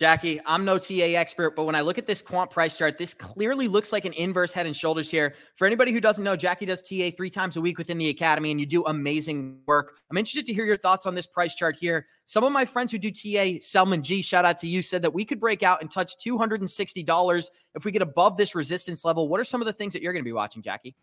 [0.00, 3.12] Jackie, I'm no TA expert, but when I look at this quant price chart, this
[3.12, 5.34] clearly looks like an inverse head and shoulders here.
[5.56, 8.50] For anybody who doesn't know, Jackie does TA three times a week within the academy,
[8.50, 9.98] and you do amazing work.
[10.10, 12.06] I'm interested to hear your thoughts on this price chart here.
[12.24, 15.12] Some of my friends who do TA, Selman G, shout out to you, said that
[15.12, 17.44] we could break out and touch $260
[17.74, 19.28] if we get above this resistance level.
[19.28, 20.96] What are some of the things that you're going to be watching, Jackie?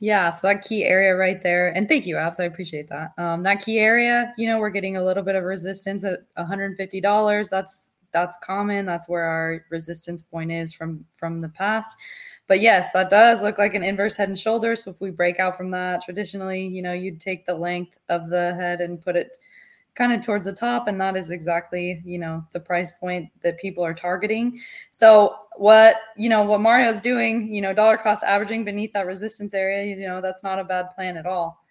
[0.00, 2.38] Yeah, so that key area right there, and thank you, Abs.
[2.38, 3.12] I appreciate that.
[3.16, 7.48] Um, that key area, you know, we're getting a little bit of resistance at $150.
[7.50, 8.84] That's that's common.
[8.86, 11.96] That's where our resistance point is from from the past.
[12.46, 14.84] But yes, that does look like an inverse head and shoulders.
[14.84, 18.28] So if we break out from that, traditionally, you know, you'd take the length of
[18.28, 19.36] the head and put it
[19.96, 23.58] kind of towards the top and that is exactly you know the price point that
[23.58, 24.58] people are targeting
[24.90, 29.54] so what you know what mario's doing you know dollar cost averaging beneath that resistance
[29.54, 31.62] area you know that's not a bad plan at all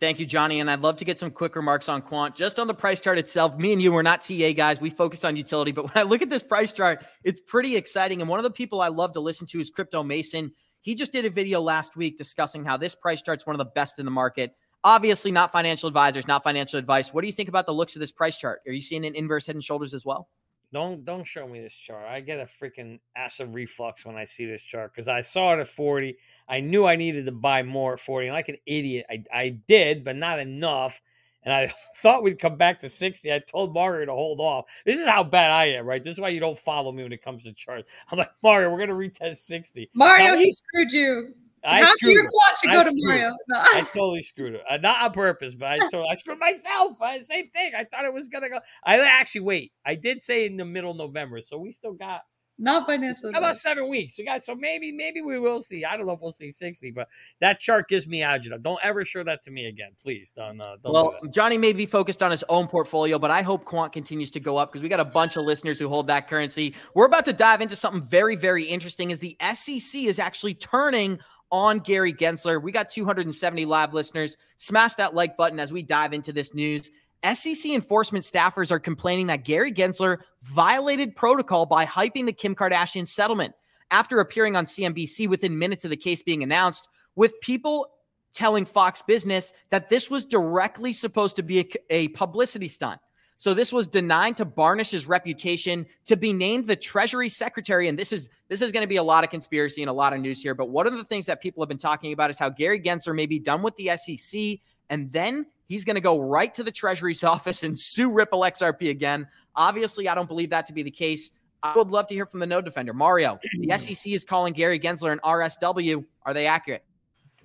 [0.00, 0.60] Thank you, Johnny.
[0.60, 2.34] And I'd love to get some quick remarks on quant.
[2.34, 4.80] Just on the price chart itself, me and you, we're not TA guys.
[4.80, 5.72] We focus on utility.
[5.72, 8.20] But when I look at this price chart, it's pretty exciting.
[8.20, 10.52] And one of the people I love to listen to is Crypto Mason.
[10.80, 13.72] He just did a video last week discussing how this price chart's one of the
[13.74, 14.54] best in the market.
[14.84, 17.12] Obviously, not financial advisors, not financial advice.
[17.12, 18.60] What do you think about the looks of this price chart?
[18.66, 20.28] Are you seeing an inverse head and shoulders as well?
[20.74, 22.04] Don't don't show me this chart.
[22.04, 25.60] I get a freaking acid reflux when I see this chart because I saw it
[25.60, 26.18] at 40.
[26.48, 28.26] I knew I needed to buy more at 40.
[28.26, 31.00] And like an idiot, I, I did, but not enough.
[31.44, 33.32] And I thought we'd come back to 60.
[33.32, 34.64] I told Mario to hold off.
[34.84, 36.02] This is how bad I am, right?
[36.02, 37.88] This is why you don't follow me when it comes to charts.
[38.10, 39.90] I'm like, Mario, we're gonna retest 60.
[39.94, 41.34] Mario, now, he screwed you.
[41.64, 43.34] I How screwed your quad should go to Mario.
[43.48, 43.58] No.
[43.58, 44.62] I totally screwed it.
[44.68, 47.00] Uh, not on purpose, but I totally, I screwed myself.
[47.00, 47.72] I, same thing.
[47.76, 48.58] I thought it was gonna go.
[48.84, 49.72] I actually wait.
[49.84, 52.22] I did say in the middle of November, so we still got
[52.58, 53.32] not financially.
[53.32, 54.16] How about seven weeks?
[54.16, 55.84] So guys, so maybe maybe we will see.
[55.84, 57.08] I don't know if we'll see sixty, but
[57.40, 58.62] that chart gives me agita.
[58.62, 60.30] Don't ever show that to me again, please.
[60.30, 60.60] Don't.
[60.60, 63.64] Uh, don't well, do Johnny may be focused on his own portfolio, but I hope
[63.64, 66.28] Quant continues to go up because we got a bunch of listeners who hold that
[66.28, 66.74] currency.
[66.94, 69.10] We're about to dive into something very very interesting.
[69.10, 71.18] Is the SEC is actually turning
[71.50, 72.62] on Gary Gensler.
[72.62, 74.36] We got 270 live listeners.
[74.56, 76.90] Smash that like button as we dive into this news.
[77.32, 83.08] SEC enforcement staffers are complaining that Gary Gensler violated protocol by hyping the Kim Kardashian
[83.08, 83.54] settlement
[83.90, 87.88] after appearing on CNBC within minutes of the case being announced, with people
[88.34, 93.00] telling Fox Business that this was directly supposed to be a, a publicity stunt.
[93.44, 97.88] So this was denied to varnish his reputation to be named the Treasury Secretary.
[97.88, 100.14] And this is this is going to be a lot of conspiracy and a lot
[100.14, 100.54] of news here.
[100.54, 103.14] But one of the things that people have been talking about is how Gary Gensler
[103.14, 106.72] may be done with the SEC, and then he's going to go right to the
[106.72, 109.28] Treasury's office and sue Ripple XRP again.
[109.54, 111.30] Obviously, I don't believe that to be the case.
[111.62, 112.94] I would love to hear from the node defender.
[112.94, 116.02] Mario, the SEC is calling Gary Gensler an RSW.
[116.22, 116.82] Are they accurate?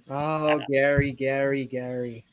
[0.09, 2.23] Oh, Gary, Gary, Gary.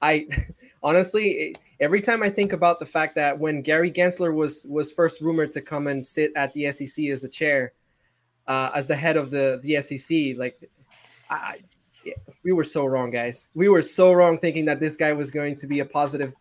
[0.00, 0.28] I
[0.84, 5.20] honestly, every time I think about the fact that when Gary Gensler was was first
[5.20, 7.72] rumored to come and sit at the SEC as the chair,
[8.46, 10.70] uh, as the head of the the SEC, like
[11.28, 11.58] I,
[12.44, 13.48] we were so wrong, guys.
[13.54, 16.32] We were so wrong thinking that this guy was going to be a positive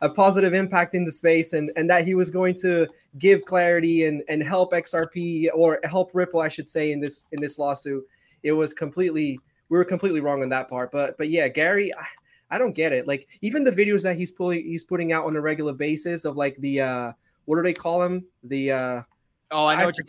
[0.00, 4.06] a positive impact in the space and and that he was going to give clarity
[4.06, 8.02] and and help XRP or help Ripple, I should say, in this in this lawsuit.
[8.42, 10.90] It was completely we were completely wrong on that part.
[10.90, 11.92] But but yeah, Gary.
[11.94, 12.06] I,
[12.50, 13.06] I don't get it.
[13.06, 16.36] Like even the videos that he's pulling, he's putting out on a regular basis of
[16.36, 17.12] like the uh,
[17.44, 18.24] what do they call him?
[18.44, 19.02] The uh,
[19.50, 20.06] oh, I know I, what you're.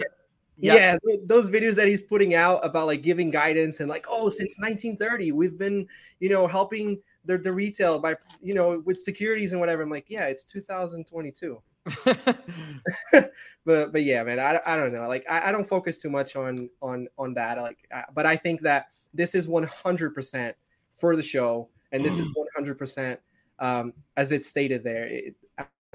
[0.59, 0.75] Yep.
[1.03, 4.57] Yeah, those videos that he's putting out about like giving guidance and like, oh, since
[4.57, 5.87] 1930, we've been,
[6.19, 9.83] you know, helping the, the retail by, you know, with securities and whatever.
[9.83, 11.61] I'm like, yeah, it's 2022.
[12.03, 13.31] but
[13.65, 15.07] but yeah, man, I, I don't know.
[15.07, 17.57] Like I, I don't focus too much on on on that.
[17.59, 20.55] Like, I, but I think that this is 100 percent
[20.91, 23.19] for the show, and this is 100 percent
[23.59, 25.05] um, as it's stated there.
[25.07, 25.35] It,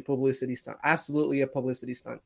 [0.04, 2.20] publicity stunt, absolutely a publicity stunt.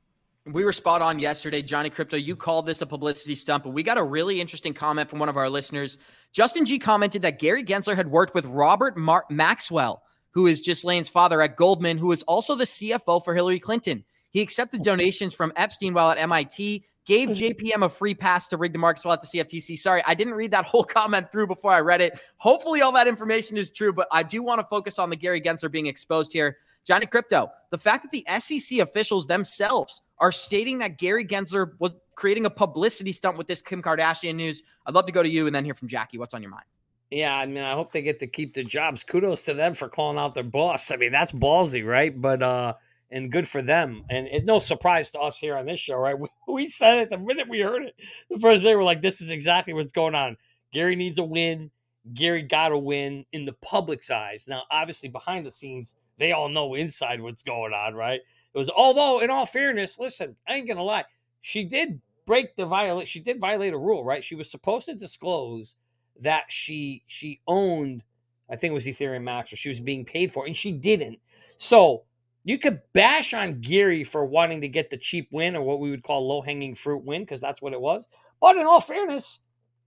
[0.47, 2.23] We were spot on yesterday, Johnny Krypto.
[2.23, 5.29] You called this a publicity stunt, but we got a really interesting comment from one
[5.29, 5.99] of our listeners.
[6.33, 11.09] Justin G commented that Gary Gensler had worked with Robert Mar- Maxwell, who is Ghislaine's
[11.09, 14.05] father at Goldman, who is also the CFO for Hillary Clinton.
[14.31, 18.73] He accepted donations from Epstein while at MIT, gave JPM a free pass to rig
[18.73, 19.79] the markets while at the CFTC.
[19.79, 22.19] Sorry, I didn't read that whole comment through before I read it.
[22.37, 25.41] Hopefully, all that information is true, but I do want to focus on the Gary
[25.41, 26.59] Gensler being exposed here.
[26.85, 31.93] Johnny Krypto, the fact that the SEC officials themselves are stating that Gary Gensler was
[32.15, 34.63] creating a publicity stunt with this Kim Kardashian news.
[34.87, 36.19] I'd love to go to you and then hear from Jackie.
[36.19, 36.65] What's on your mind?
[37.11, 39.05] Yeah, I mean, I hope they get to keep their jobs.
[39.05, 40.91] Kudos to them for calling out their boss.
[40.91, 42.19] I mean, that's ballsy, right?
[42.21, 42.75] But uh
[43.11, 44.05] and good for them.
[44.11, 46.17] And it's no surprise to us here on this show, right?
[46.21, 47.95] We, we said it the minute we heard it.
[48.31, 50.37] The first day, we're like, this is exactly what's going on.
[50.73, 51.71] Gary needs a win.
[52.15, 54.47] Gary got a win in the public's eyes.
[54.49, 58.21] Now, obviously, behind the scenes, they all know inside what's going on, right?
[58.55, 61.05] It was, although, in all fairness, listen, I ain't gonna lie,
[61.41, 63.07] she did break the violate.
[63.07, 64.23] She did violate a rule, right?
[64.23, 65.77] She was supposed to disclose
[66.21, 68.03] that she she owned,
[68.51, 71.19] I think it was Ethereum Max, or she was being paid for, and she didn't.
[71.59, 72.05] So
[72.47, 75.91] you could bash on Gary for wanting to get the cheap win, or what we
[75.91, 78.07] would call low hanging fruit win, because that's what it was.
[78.41, 79.41] But in all fairness,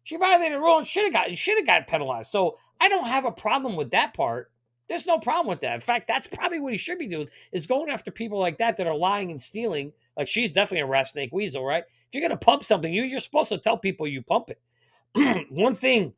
[0.03, 2.31] she violated a rule and should have got should have got penalized.
[2.31, 4.51] So I don't have a problem with that part.
[4.89, 5.75] There's no problem with that.
[5.75, 8.75] In fact, that's probably what he should be doing is going after people like that
[8.75, 9.93] that are lying and stealing.
[10.17, 11.85] Like she's definitely a rat snake weasel, right?
[11.87, 15.47] If you're gonna pump something, you you're supposed to tell people you pump it.
[15.49, 16.11] One thing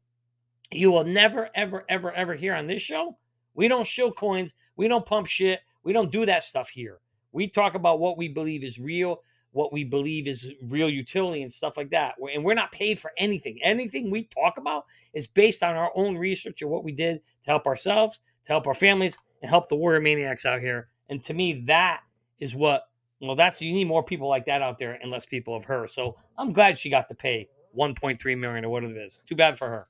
[0.71, 3.15] you will never, ever, ever, ever hear on this show:
[3.53, 6.99] we don't shill coins, we don't pump shit, we don't do that stuff here.
[7.31, 11.51] We talk about what we believe is real, what we believe is real utility and
[11.51, 12.15] stuff like that.
[12.33, 13.59] And we're not paid for anything.
[13.63, 17.49] Anything we talk about is based on our own research or what we did to
[17.49, 20.89] help ourselves, to help our families, and help the warrior maniacs out here.
[21.09, 22.01] And to me, that
[22.39, 22.83] is what,
[23.19, 25.87] well, that's, you need more people like that out there and less people of her.
[25.87, 29.21] So I'm glad she got to pay 1.3 million or what it is.
[29.27, 29.87] Too bad for her.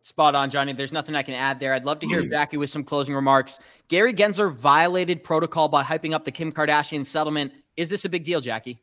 [0.00, 0.72] Spot on, Johnny.
[0.72, 1.74] There's nothing I can add there.
[1.74, 3.58] I'd love to hear Jackie with some closing remarks.
[3.88, 7.52] Gary Gensler violated protocol by hyping up the Kim Kardashian settlement.
[7.76, 8.80] Is this a big deal, Jackie?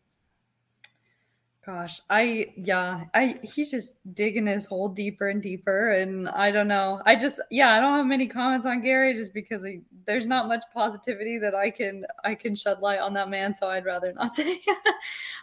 [1.65, 6.67] Gosh, I yeah, I he's just digging his hole deeper and deeper, and I don't
[6.67, 7.02] know.
[7.06, 10.49] I just yeah, I don't have many comments on Gary just because he, there's not
[10.49, 14.12] much positivity that I can I can shed light on that man, so I'd rather
[14.12, 14.60] not say.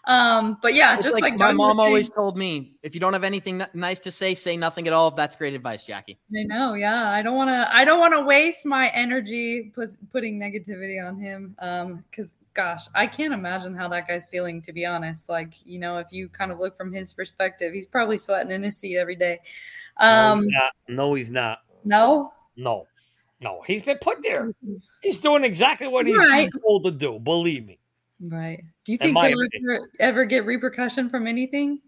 [0.05, 3.15] um, but yeah, it's just like, like my mom always told me, if you don't
[3.15, 5.11] have anything nice to say, say nothing at all.
[5.11, 6.19] That's great advice, Jackie.
[6.37, 7.09] I know, yeah.
[7.09, 11.19] I don't want to I don't want to waste my energy put, putting negativity on
[11.19, 15.29] him, um, because gosh, I can't imagine how that guy's feeling, to be honest.
[15.29, 18.63] Like, you know, if you kind of look from his perspective, he's probably sweating in
[18.63, 19.41] his seat every day.
[19.99, 20.47] Um,
[20.89, 21.59] no, he's not.
[21.85, 22.87] No, no,
[23.41, 23.63] no.
[23.67, 24.49] He's been put there.
[24.49, 24.77] Mm-hmm.
[25.03, 26.51] He's doing exactly what he's right.
[26.63, 27.19] told to do.
[27.19, 27.79] Believe me.
[28.21, 28.63] Right.
[28.85, 31.81] Do you think he'll ever, ever, get repercussion from anything?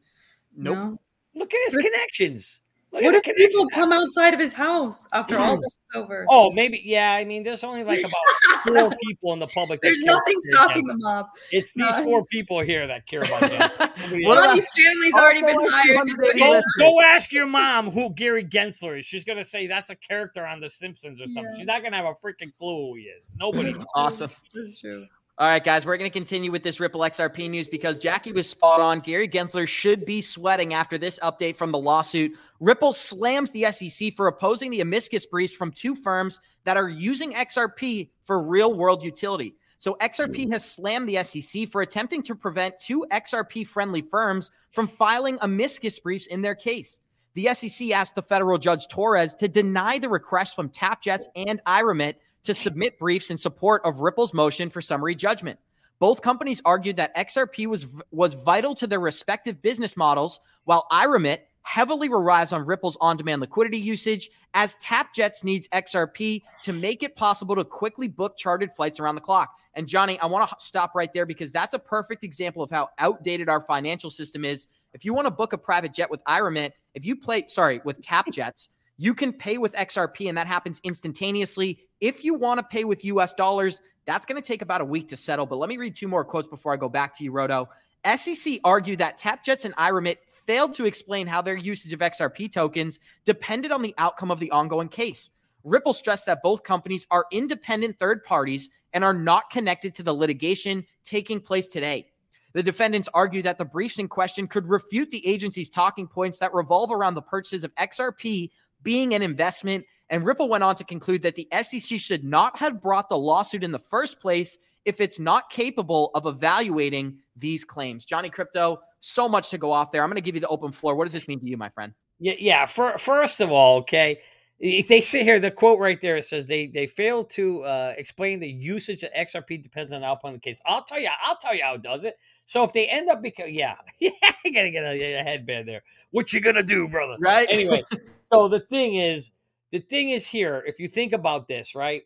[0.57, 0.77] Nope.
[0.77, 0.99] No.
[1.35, 2.61] Look at his connections.
[2.93, 5.63] Look what if people come outside of his house after all mm.
[5.63, 6.27] this is over?
[6.29, 6.83] Oh, maybe.
[6.85, 9.81] Yeah, I mean, there's only like about four people in the public.
[9.81, 11.31] There's nothing stopping them up.
[11.53, 12.05] It's these no.
[12.05, 13.77] four people here that care about that.
[13.97, 16.07] Bonnie's family's already been hired.
[16.39, 19.07] Go, go, ask your mom who Gary Gensler is.
[19.07, 21.45] She's gonna say that's a character on The Simpsons or something.
[21.53, 21.59] Yeah.
[21.59, 23.33] She's not gonna have a freaking clue who he is.
[23.39, 23.75] Nobody.
[23.95, 24.31] awesome.
[24.53, 25.07] That's true.
[25.43, 28.49] All right, guys, we're going to continue with this Ripple XRP news because Jackie was
[28.49, 29.01] spot on.
[29.01, 32.39] Gary Gensler should be sweating after this update from the lawsuit.
[32.61, 37.33] Ripple slams the SEC for opposing the amicus briefs from two firms that are using
[37.33, 39.57] XRP for real world utility.
[39.81, 40.53] So, XRP mm.
[40.53, 45.99] has slammed the SEC for attempting to prevent two XRP friendly firms from filing amicus
[45.99, 47.01] briefs in their case.
[47.35, 52.15] The SEC asked the federal judge Torres to deny the request from TapJets and iRemit
[52.45, 55.59] to submit briefs in support of Ripple's motion for summary judgment.
[55.99, 61.39] Both companies argued that XRP was was vital to their respective business models, while iRemit
[61.63, 67.55] heavily relies on Ripple's on-demand liquidity usage, as TapJets needs XRP to make it possible
[67.55, 69.57] to quickly book chartered flights around the clock.
[69.75, 72.89] And Johnny, I want to stop right there because that's a perfect example of how
[72.99, 74.67] outdated our financial system is.
[74.93, 78.01] If you want to book a private jet with iRemit, if you play, sorry, with
[78.01, 78.69] TapJets,
[79.03, 81.81] you can pay with XRP and that happens instantaneously.
[82.01, 85.09] If you want to pay with US dollars, that's going to take about a week
[85.09, 85.45] to settle.
[85.45, 87.69] But let me read two more quotes before I go back to you, Roto.
[88.15, 93.01] SEC argued that TapJets and iRemit failed to explain how their usage of XRP tokens
[93.25, 95.31] depended on the outcome of the ongoing case.
[95.65, 100.15] Ripple stressed that both companies are independent third parties and are not connected to the
[100.15, 102.07] litigation taking place today.
[102.53, 106.55] The defendants argued that the briefs in question could refute the agency's talking points that
[106.55, 108.51] revolve around the purchases of XRP
[108.83, 109.85] being an investment.
[110.11, 113.65] And Ripple went on to conclude that the SEC should not have brought the lawsuit
[113.65, 118.05] in the first place if it's not capable of evaluating these claims.
[118.05, 120.03] Johnny Krypto, so much to go off there.
[120.03, 120.95] I'm going to give you the open floor.
[120.95, 121.93] What does this mean to you, my friend?
[122.19, 122.67] Yeah, yeah.
[122.67, 124.21] For, first of all, okay,
[124.63, 128.39] if they sit here, the quote right there says they they fail to uh, explain
[128.39, 130.61] the usage of XRP depends on the outcome of the case.
[130.65, 132.17] I'll tell you, I'll tell you how it does it.
[132.47, 134.11] So if they end up because yeah, yeah,
[134.45, 135.83] you gotta get a, a headband there.
[136.13, 137.17] What you gonna do, brother?
[137.19, 137.49] Right.
[137.51, 137.83] Anyway,
[138.33, 139.31] so the thing is,
[139.71, 140.63] the thing is here.
[140.67, 142.03] If you think about this, right,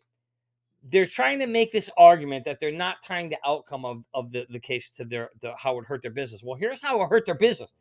[0.83, 4.45] they're trying to make this argument that they're not tying the outcome of, of the,
[4.49, 6.43] the case to their the, how it hurt their business.
[6.43, 7.71] Well, here's how it hurt their business.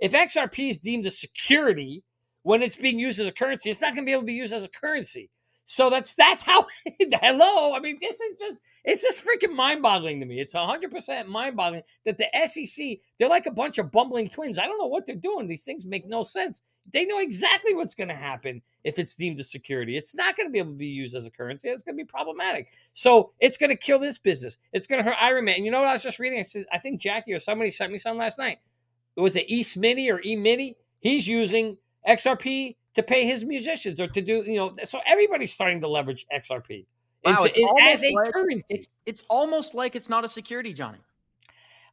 [0.00, 2.02] If XRP is deemed a security
[2.42, 4.32] when it's being used as a currency, it's not going to be able to be
[4.32, 5.30] used as a currency.
[5.66, 6.64] So that's that's how.
[7.20, 10.40] hello, I mean, this is just it's just freaking mind boggling to me.
[10.40, 14.58] It's hundred percent mind boggling that the SEC they're like a bunch of bumbling twins.
[14.58, 15.48] I don't know what they're doing.
[15.48, 16.62] These things make no sense.
[16.92, 19.96] They know exactly what's going to happen if it's deemed a security.
[19.96, 21.68] It's not going to be able to be used as a currency.
[21.68, 22.68] It's going to be problematic.
[22.94, 24.58] So it's going to kill this business.
[24.72, 25.56] It's going to hurt Iron Man.
[25.56, 26.38] And you know what I was just reading?
[26.38, 28.58] I said I think Jackie or somebody sent me something last night.
[29.16, 30.76] It was it East Mini or E Mini.
[31.00, 31.76] He's using
[32.08, 36.26] XRP to pay his musicians or to do, you know, so everybody's starting to leverage
[36.34, 36.86] XRP
[37.24, 38.74] wow, into, as a like, currency.
[38.74, 40.98] It's, it's almost like it's not a security, Johnny.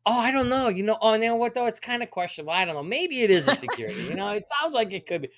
[0.06, 0.70] Oh, I don't know.
[0.70, 1.66] You know, oh, you know what though?
[1.66, 2.54] It's kind of questionable.
[2.54, 2.84] I don't know.
[2.84, 4.02] Maybe it is a security.
[4.04, 5.30] you know, it sounds like it could be.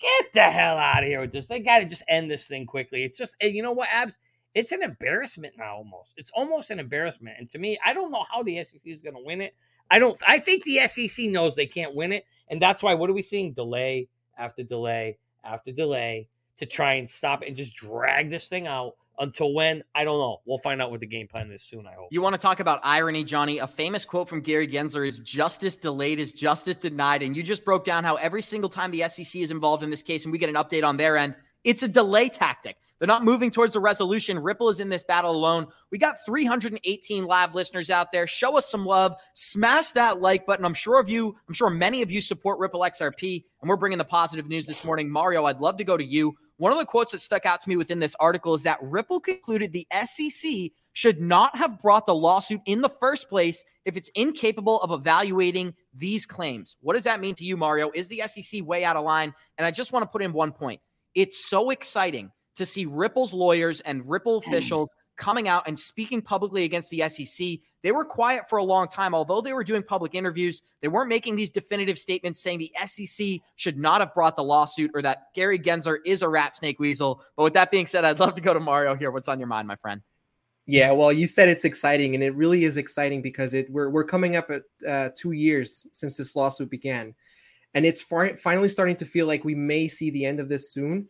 [0.00, 1.46] Get the hell out of here with this.
[1.46, 3.04] They got to just end this thing quickly.
[3.04, 4.18] It's just, you know what, Abs?
[4.52, 5.76] It's an embarrassment now.
[5.76, 7.36] Almost, it's almost an embarrassment.
[7.38, 9.54] And to me, I don't know how the SEC is going to win it.
[9.90, 10.20] I don't.
[10.26, 12.94] I think the SEC knows they can't win it, and that's why.
[12.94, 13.52] What are we seeing?
[13.52, 14.08] Delay
[14.38, 19.52] after delay after delay to try and stop and just drag this thing out until
[19.52, 20.40] when I don't know.
[20.44, 21.86] We'll find out what the game plan is soon.
[21.86, 22.08] I hope.
[22.10, 23.58] You want to talk about irony, Johnny?
[23.58, 27.64] A famous quote from Gary Gensler is "Justice delayed is justice denied," and you just
[27.64, 30.38] broke down how every single time the SEC is involved in this case, and we
[30.38, 32.76] get an update on their end, it's a delay tactic.
[32.98, 34.38] They're not moving towards a resolution.
[34.38, 35.66] Ripple is in this battle alone.
[35.90, 38.26] We got 318 live listeners out there.
[38.26, 39.14] Show us some love.
[39.34, 40.64] Smash that like button.
[40.64, 43.98] I'm sure of you, I'm sure many of you support Ripple XRP, and we're bringing
[43.98, 45.10] the positive news this morning.
[45.10, 46.34] Mario, I'd love to go to you.
[46.56, 49.20] One of the quotes that stuck out to me within this article is that Ripple
[49.20, 54.08] concluded the SEC should not have brought the lawsuit in the first place if it's
[54.14, 56.76] incapable of evaluating these claims.
[56.80, 57.90] What does that mean to you, Mario?
[57.92, 59.34] Is the SEC way out of line?
[59.58, 60.80] And I just want to put in one point.
[61.14, 64.46] It's so exciting to see Ripple's lawyers and Ripple mm.
[64.46, 67.58] officials coming out and speaking publicly against the SEC.
[67.82, 69.14] They were quiet for a long time.
[69.14, 73.40] Although they were doing public interviews, they weren't making these definitive statements saying the SEC
[73.56, 77.22] should not have brought the lawsuit or that Gary Gensler is a rat snake weasel.
[77.36, 79.10] But with that being said, I'd love to go to Mario here.
[79.10, 80.00] What's on your mind, my friend?
[80.66, 84.04] Yeah, well, you said it's exciting, and it really is exciting because it we're we're
[84.04, 87.14] coming up at uh, two years since this lawsuit began,
[87.74, 90.70] and it's far, finally starting to feel like we may see the end of this
[90.70, 91.08] soon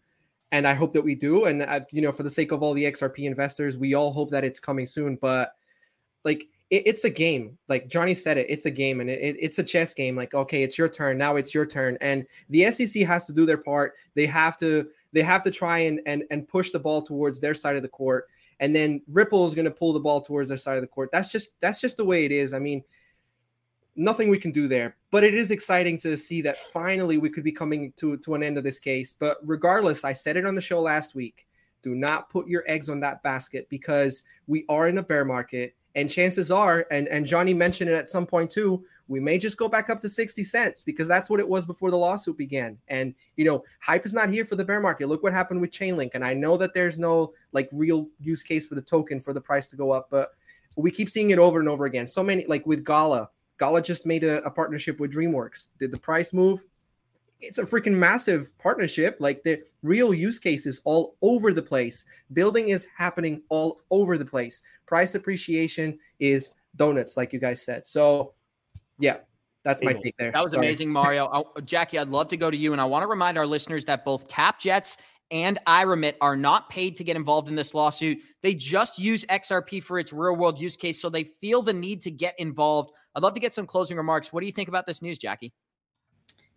[0.54, 1.46] and I hope that we do.
[1.46, 4.30] And uh, you know, for the sake of all the XRP investors, we all hope
[4.30, 5.16] that it's coming soon.
[5.20, 5.50] But
[6.24, 7.58] like, it, it's a game.
[7.68, 10.14] Like Johnny said, it it's a game, and it, it's a chess game.
[10.14, 11.34] Like, okay, it's your turn now.
[11.34, 13.94] It's your turn, and the SEC has to do their part.
[14.14, 17.54] They have to they have to try and and and push the ball towards their
[17.54, 18.28] side of the court.
[18.60, 21.10] And then Ripple is going to pull the ball towards their side of the court.
[21.10, 22.54] That's just that's just the way it is.
[22.54, 22.84] I mean,
[23.96, 24.96] nothing we can do there.
[25.10, 28.42] But it is exciting to see that finally we could be coming to, to an
[28.42, 29.14] end of this case.
[29.18, 31.46] But regardless, I said it on the show last week.
[31.82, 35.74] Do not put your eggs on that basket because we are in a bear market.
[35.96, 39.56] And chances are, and, and Johnny mentioned it at some point too, we may just
[39.56, 42.76] go back up to 60 cents because that's what it was before the lawsuit began.
[42.88, 45.08] And, you know, hype is not here for the bear market.
[45.08, 46.10] Look what happened with Chainlink.
[46.14, 49.40] And I know that there's no like real use case for the token for the
[49.40, 50.30] price to go up, but
[50.76, 52.08] we keep seeing it over and over again.
[52.08, 53.28] So many, like with Gala,
[53.58, 55.68] Gala just made a, a partnership with DreamWorks.
[55.78, 56.64] Did the price move?
[57.40, 59.16] It's a freaking massive partnership.
[59.20, 62.04] Like the real use cases all over the place.
[62.32, 64.62] Building is happening all over the place.
[64.86, 67.86] Price appreciation is donuts, like you guys said.
[67.86, 68.34] So,
[68.98, 69.18] yeah,
[69.64, 70.30] that's my take there.
[70.30, 70.66] That was Sorry.
[70.66, 71.26] amazing, Mario.
[71.26, 72.72] I, Jackie, I'd love to go to you.
[72.72, 74.98] And I want to remind our listeners that both Tap Jets
[75.30, 78.18] and iRemit are not paid to get involved in this lawsuit.
[78.42, 81.00] They just use XRP for its real world use case.
[81.00, 82.92] So they feel the need to get involved.
[83.14, 84.32] I'd love to get some closing remarks.
[84.32, 85.52] What do you think about this news, Jackie?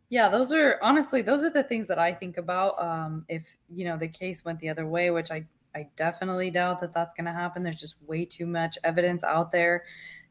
[0.10, 2.82] Yeah, those are honestly those are the things that I think about.
[2.82, 5.46] Um, if you know the case went the other way, which I
[5.76, 7.62] I definitely doubt that that's going to happen.
[7.62, 9.84] There's just way too much evidence out there,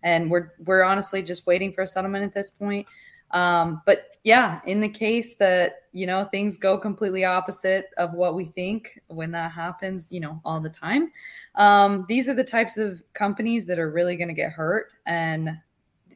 [0.02, 2.86] and we're we're honestly just waiting for a settlement at this point.
[3.32, 8.34] Um, but yeah, in the case that you know things go completely opposite of what
[8.34, 11.10] we think when that happens you know all the time
[11.54, 15.56] um, these are the types of companies that are really going to get hurt and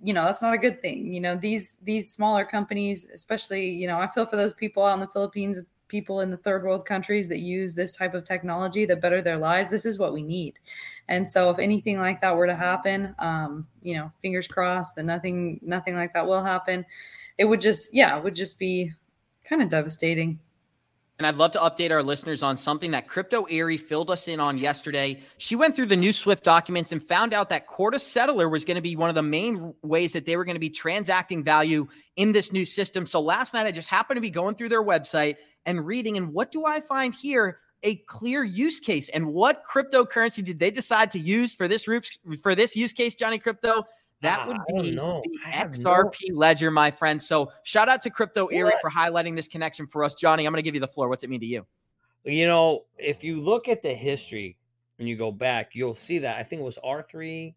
[0.02, 1.12] you know that's not a good thing.
[1.12, 4.94] You know these these smaller companies especially you know i feel for those people out
[4.94, 8.84] in the philippines people in the third world countries that use this type of technology
[8.86, 10.58] that better their lives this is what we need.
[11.08, 15.04] And so if anything like that were to happen um, you know fingers crossed that
[15.04, 16.86] nothing nothing like that will happen.
[17.38, 18.92] It would just yeah it would just be
[19.44, 20.38] kind of devastating
[21.20, 24.40] and I'd love to update our listeners on something that Crypto Eri filled us in
[24.40, 25.20] on yesterday.
[25.36, 28.76] She went through the new Swift documents and found out that Corda Settler was going
[28.76, 31.86] to be one of the main ways that they were going to be transacting value
[32.16, 33.04] in this new system.
[33.04, 36.32] So last night, I just happened to be going through their website and reading, and
[36.32, 37.58] what do I find here?
[37.82, 39.10] A clear use case.
[39.10, 41.86] And what cryptocurrency did they decide to use for this
[42.42, 43.84] for this use case, Johnny Krypto?
[44.22, 46.36] That ah, would be the XRP no...
[46.36, 47.22] ledger, my friend.
[47.22, 50.14] So shout out to Crypto Eri for highlighting this connection for us.
[50.14, 51.08] Johnny, I'm going to give you the floor.
[51.08, 51.66] What's it mean to you?
[52.24, 54.58] You know, if you look at the history
[54.98, 57.54] and you go back, you'll see that I think it was R3,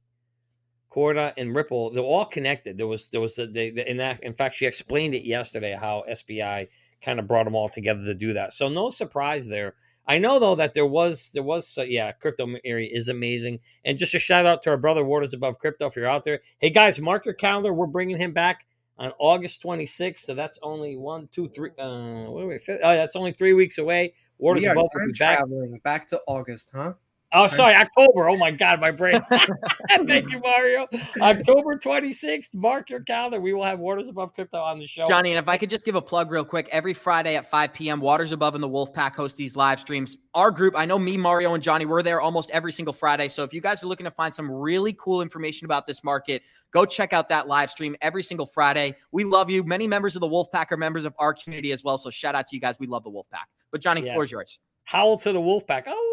[0.90, 1.92] Corda, and Ripple.
[1.92, 2.78] They're all connected.
[2.78, 4.24] There was there was a, they, in that.
[4.24, 6.70] In fact, she explained it yesterday how SBI
[7.02, 8.54] kind of brought them all together to do that.
[8.54, 9.76] So no surprise there.
[10.08, 13.60] I know though that there was there was uh, yeah, Crypto Eri is amazing.
[13.86, 16.42] And just a shout out to our brother Waters Above Crypto if you're out there.
[16.60, 17.74] Hey guys, mark your calendar.
[17.74, 18.66] We're bringing him back
[18.98, 20.20] on August 26th.
[20.20, 21.72] So that's only one, two, three.
[21.80, 22.60] Uh, what are we?
[22.70, 24.14] Oh, that's only three weeks away.
[24.38, 25.38] Waters Above will be back.
[25.38, 26.94] traveling back to August, huh?
[27.36, 28.30] Oh, sorry, October.
[28.30, 29.20] Oh my God, my brain.
[29.90, 30.88] Thank you, Mario.
[31.20, 32.54] October 26th.
[32.54, 33.42] Mark your calendar.
[33.42, 35.04] We will have Waters Above Crypto on the show.
[35.06, 37.74] Johnny, and if I could just give a plug real quick, every Friday at 5
[37.74, 40.16] p.m., Waters Above and the Wolfpack host these live streams.
[40.36, 43.30] Our group, I know me, Mario, and Johnny, we're there almost every single Friday.
[43.30, 46.44] So if you guys are looking to find some really cool information about this market,
[46.72, 48.96] go check out that live stream every single Friday.
[49.12, 49.64] We love you.
[49.64, 51.98] Many members of the Wolfpack are members of our community as well.
[51.98, 52.76] So shout out to you guys.
[52.80, 53.46] We love the Wolfpack.
[53.72, 54.12] But Johnny, yeah.
[54.14, 54.60] floor is yours.
[54.84, 55.84] Howl to the Wolfpack.
[55.88, 56.13] Oh,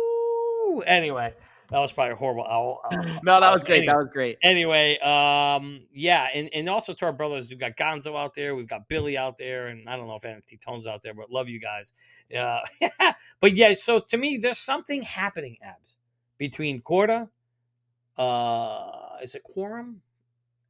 [0.78, 1.34] Anyway,
[1.70, 2.44] that was probably a horrible.
[2.44, 3.78] I'll, I'll, no, that was great.
[3.78, 4.38] Anyway, that was great.
[4.42, 8.68] Anyway, um, yeah, and, and also to our brothers, we've got Gonzo out there, we've
[8.68, 11.48] got Billy out there, and I don't know if NFT Tone's out there, but love
[11.48, 11.92] you guys.
[12.36, 12.60] Uh,
[13.40, 15.96] but yeah, so to me, there's something happening, abs,
[16.38, 17.28] between Corda,
[18.20, 20.02] uh, is it Quorum?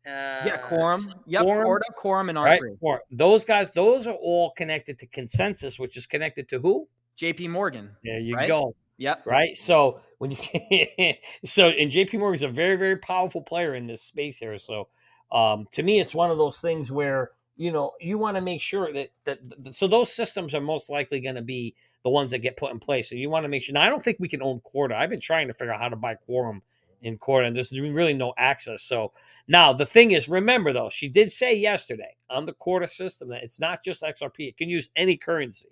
[0.07, 1.07] Uh, yeah, Quorum.
[1.27, 2.45] Yep, Quorum, Corda, Quorum, and R3.
[2.45, 2.61] Right?
[2.79, 3.01] Quorum.
[3.11, 6.89] Those guys, those are all connected to consensus, which is connected to who?
[7.19, 7.91] JP Morgan.
[8.05, 8.49] There you right?
[8.49, 8.75] go.
[9.01, 9.23] Yep.
[9.25, 9.57] Right.
[9.57, 10.37] So when you
[11.45, 14.59] so and JP Morgan is a very very powerful player in this space here.
[14.59, 14.89] So
[15.33, 18.61] um, to me, it's one of those things where you know you want to make
[18.61, 19.39] sure that that
[19.75, 21.75] so those systems are most likely going to be
[22.05, 23.09] the ones that get put in place.
[23.09, 23.73] So you want to make sure.
[23.73, 24.95] Now I don't think we can own Corda.
[24.95, 26.61] I've been trying to figure out how to buy Quorum
[27.01, 28.83] in Corda, and there's really no access.
[28.83, 29.15] So
[29.49, 33.45] now the thing is, remember though, she did say yesterday on the Corda system that
[33.45, 35.71] it's not just XRP; it can use any currency,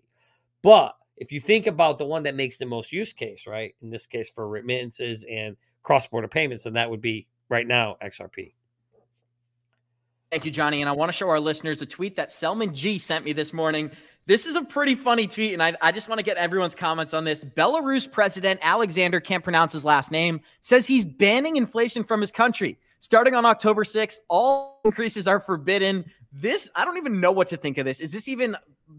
[0.62, 3.74] but if you think about the one that makes the most use case, right?
[3.80, 7.96] In this case, for remittances and cross border payments, then that would be right now
[8.02, 8.52] XRP.
[10.30, 10.82] Thank you, Johnny.
[10.82, 13.52] And I want to show our listeners a tweet that Selman Gee sent me this
[13.52, 13.90] morning.
[14.26, 17.14] This is a pretty funny tweet, and I, I just want to get everyone's comments
[17.14, 17.42] on this.
[17.42, 22.78] Belarus president Alexander can't pronounce his last name, says he's banning inflation from his country.
[23.00, 26.04] Starting on October 6th, all increases are forbidden.
[26.30, 28.00] This, I don't even know what to think of this.
[28.00, 28.54] Is this even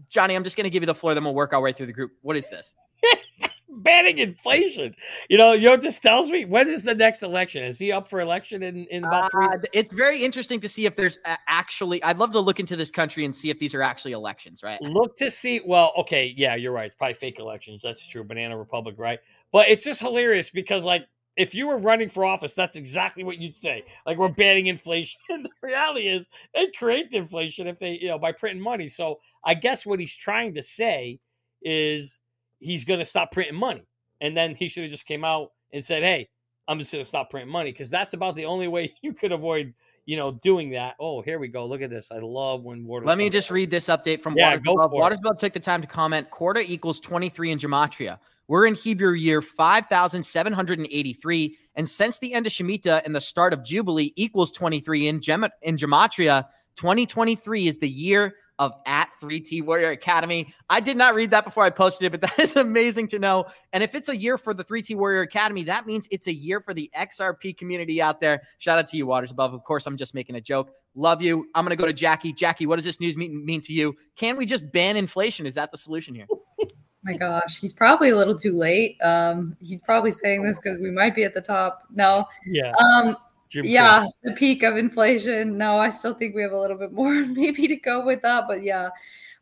[0.08, 1.86] Johnny, I'm just going to give you the floor, then we'll work our way through
[1.86, 2.12] the group.
[2.22, 2.74] What is this?
[3.68, 4.94] Banning inflation.
[5.28, 7.62] You know, you know, this tells me when is the next election?
[7.62, 9.46] Is he up for election in, in about three?
[9.46, 12.90] Uh, it's very interesting to see if there's actually, I'd love to look into this
[12.90, 14.80] country and see if these are actually elections, right?
[14.82, 15.60] Look to see.
[15.64, 16.34] Well, okay.
[16.36, 16.86] Yeah, you're right.
[16.86, 17.80] It's probably fake elections.
[17.82, 18.24] That's true.
[18.24, 19.20] Banana Republic, right?
[19.52, 21.06] But it's just hilarious because, like,
[21.40, 23.82] if you were running for office, that's exactly what you'd say.
[24.04, 25.18] Like we're banning inflation.
[25.30, 28.88] The reality is they create the inflation if they, you know, by printing money.
[28.88, 31.18] So I guess what he's trying to say
[31.62, 32.20] is
[32.58, 33.86] he's going to stop printing money.
[34.20, 36.28] And then he should have just came out and said, "Hey,
[36.68, 39.32] I'm just going to stop printing money," because that's about the only way you could
[39.32, 39.72] avoid,
[40.06, 40.96] you know, doing that.
[40.98, 41.66] Oh, here we go.
[41.66, 42.10] Look at this.
[42.10, 43.06] I love when water.
[43.06, 44.92] Let me just read this update from yeah, Waters Above.
[44.92, 46.28] Watersbub took the time to comment.
[46.30, 48.18] quarter equals 23 in gematria.
[48.48, 51.56] We're in Hebrew year 5,783.
[51.76, 55.46] And since the end of Shemitah and the start of Jubilee equals 23 in, Gem-
[55.62, 60.54] in Gematria, 2023 is the year of at 3T Warrior Academy.
[60.68, 63.46] I did not read that before I posted it, but that is amazing to know.
[63.72, 66.60] And if it's a year for the 3T Warrior Academy, that means it's a year
[66.60, 68.42] for the XRP community out there.
[68.58, 69.54] Shout out to you, Waters Above.
[69.54, 70.70] Of course, I'm just making a joke.
[70.94, 71.48] Love you.
[71.54, 72.32] I'm going to go to Jackie.
[72.32, 73.96] Jackie, what does this news mean, mean to you?
[74.16, 75.46] Can we just ban inflation?
[75.46, 76.26] Is that the solution here?
[77.02, 78.98] my gosh, he's probably a little too late.
[79.02, 81.84] Um, he's probably saying this because we might be at the top.
[81.94, 82.26] No.
[82.46, 82.72] Yeah.
[82.72, 83.16] Um,
[83.50, 85.58] Jim yeah, the peak of inflation.
[85.58, 88.44] No, I still think we have a little bit more maybe to go with that.
[88.46, 88.90] But yeah,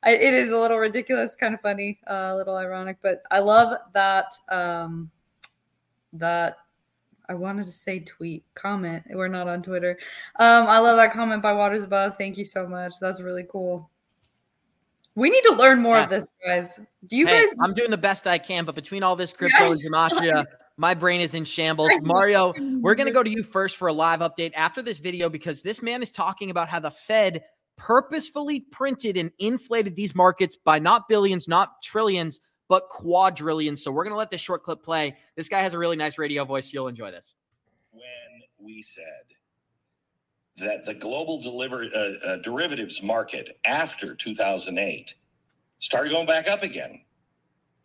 [0.02, 3.40] I, it is a little ridiculous, kind of funny, uh, a little ironic, but I
[3.40, 5.10] love that um,
[6.14, 6.56] that
[7.28, 9.04] I wanted to say tweet comment.
[9.10, 9.98] We're not on Twitter.
[10.38, 12.16] Um, I love that comment by Waters Above.
[12.16, 12.94] Thank you so much.
[13.00, 13.90] That's really cool.
[15.16, 16.04] We need to learn more yeah.
[16.04, 16.80] of this, guys.
[17.08, 17.56] Do you hey, guys?
[17.60, 19.72] I'm doing the best I can, but between all this crypto yeah.
[19.72, 20.44] and gematria,
[20.78, 21.92] my brain is in shambles.
[22.02, 25.28] Mario, we're going to go to you first for a live update after this video
[25.28, 27.42] because this man is talking about how the Fed
[27.76, 33.82] purposefully printed and inflated these markets by not billions, not trillions, but quadrillions.
[33.82, 35.16] So we're going to let this short clip play.
[35.36, 36.72] This guy has a really nice radio voice.
[36.72, 37.34] You'll enjoy this.
[37.90, 38.02] When
[38.58, 39.02] we said
[40.58, 45.14] that the global deliver, uh, uh, derivatives market after 2008
[45.80, 47.00] started going back up again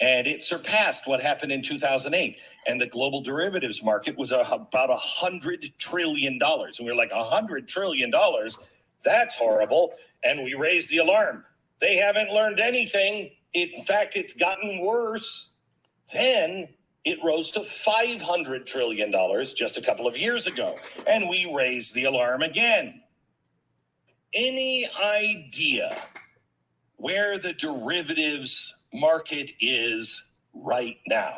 [0.03, 2.37] and it surpassed what happened in 2008
[2.67, 6.77] and the global derivatives market was about a hundred trillion dollars.
[6.77, 8.59] And we were like a hundred trillion dollars?
[9.05, 9.93] That's horrible.
[10.21, 11.45] And we raised the alarm.
[11.79, 13.31] They haven't learned anything.
[13.53, 15.57] In fact it's gotten worse.
[16.13, 16.67] Then
[17.05, 20.75] it rose to 500 trillion dollars just a couple of years ago.
[21.07, 23.01] And we raised the alarm again.
[24.33, 25.95] Any idea
[26.97, 31.35] where the derivatives market is right now.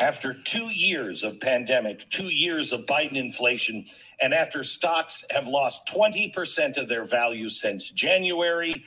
[0.00, 3.86] After two years of pandemic, two years of Biden inflation,
[4.20, 8.84] and after stocks have lost 20% of their value since January,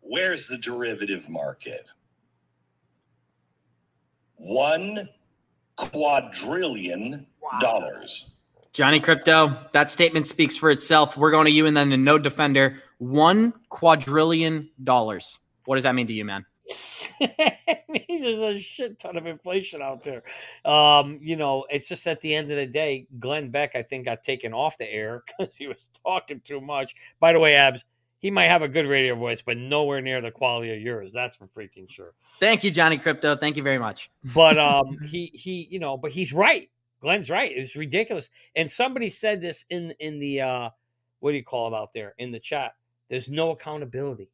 [0.00, 1.90] where's the derivative market?
[4.36, 5.08] One
[5.76, 7.26] quadrillion
[7.60, 8.36] dollars.
[8.72, 11.16] Johnny Krypto, that statement speaks for itself.
[11.16, 12.82] We're going to you and then the Node Defender.
[12.98, 15.38] One quadrillion dollars.
[15.64, 16.44] What does that mean to you, man?
[18.08, 20.22] there's a shit ton of inflation out there.
[20.64, 24.06] Um, you know, it's just at the end of the day, Glenn Beck, I think,
[24.06, 26.94] got taken off the air because he was talking too much.
[27.20, 27.84] By the way, Abs,
[28.18, 31.12] he might have a good radio voice, but nowhere near the quality of yours.
[31.12, 32.12] That's for freaking sure.
[32.38, 33.38] Thank you, Johnny Krypto.
[33.38, 34.10] Thank you very much.
[34.34, 36.70] But um, he he, you know, but he's right.
[37.00, 37.52] Glenn's right.
[37.54, 38.30] It's ridiculous.
[38.56, 40.70] And somebody said this in in the uh,
[41.20, 42.72] what do you call it out there in the chat?
[43.10, 44.30] There's no accountability.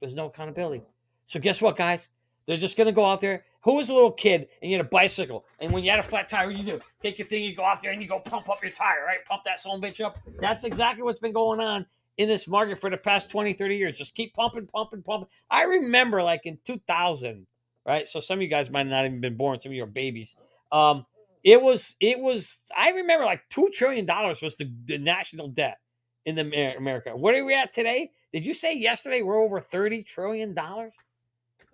[0.00, 0.82] There's no accountability.
[1.30, 2.08] So guess what, guys?
[2.46, 3.44] They're just gonna go out there.
[3.62, 6.02] Who was a little kid and you had a bicycle, and when you had a
[6.02, 6.80] flat tire, what you do?
[7.00, 9.24] Take your thing, you go out there and you go pump up your tire, right?
[9.24, 10.18] Pump that son bitch up.
[10.40, 13.96] That's exactly what's been going on in this market for the past 20, 30 years.
[13.96, 15.28] Just keep pumping, pumping, pumping.
[15.48, 17.46] I remember like in 2000,
[17.86, 18.08] right?
[18.08, 20.34] So some of you guys might not even been born, some of you are babies.
[20.72, 21.06] Um,
[21.44, 25.78] it was, it was, I remember like $2 trillion was the, the national debt
[26.26, 27.16] in the America.
[27.16, 28.10] What are we at today?
[28.32, 30.56] Did you say yesterday we're over $30 trillion?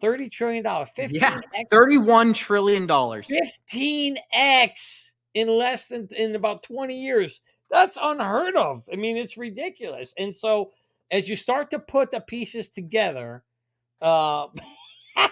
[0.02, 0.86] $30 trillion.
[0.86, 1.40] 15 yeah,
[1.72, 2.86] $31 trillion.
[2.86, 7.40] 15x in less than in about 20 years.
[7.70, 8.88] That's unheard of.
[8.92, 10.14] I mean, it's ridiculous.
[10.18, 10.70] And so
[11.10, 13.42] as you start to put the pieces together,
[14.00, 14.46] uh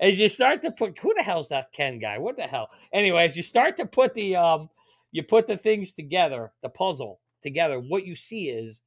[0.00, 2.18] as you start to put who the hell's that Ken guy?
[2.18, 2.68] What the hell?
[2.92, 4.68] Anyway, as you start to put the um
[5.10, 8.82] you put the things together, the puzzle together, what you see is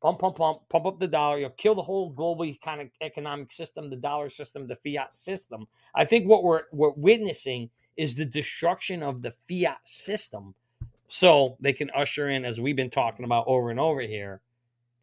[0.00, 1.38] pump, pump, pump, pump up the dollar.
[1.38, 5.66] You'll kill the whole global kind of economic system, the dollar system, the fiat system.
[5.94, 10.54] I think what we're we're witnessing is the destruction of the fiat system,
[11.08, 14.40] so they can usher in, as we've been talking about over and over here,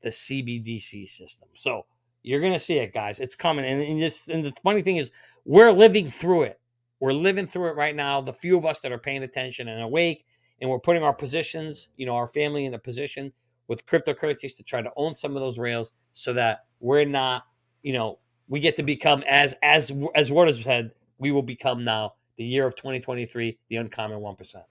[0.02, 1.50] the CBDC system.
[1.54, 1.86] So
[2.24, 3.20] you're gonna see it, guys.
[3.20, 5.12] It's coming, and, and, this, and the funny thing is,
[5.46, 6.60] we're living through it.
[7.00, 8.22] We're living through it right now.
[8.22, 10.26] The few of us that are paying attention and awake,
[10.60, 13.32] and we're putting our positions, you know, our family in a position
[13.68, 17.44] with cryptocurrencies to try to own some of those rails so that we're not,
[17.84, 21.84] you know, we get to become as as as Ward has said, we will become
[21.84, 24.66] now the year of 2023, the uncommon one percent.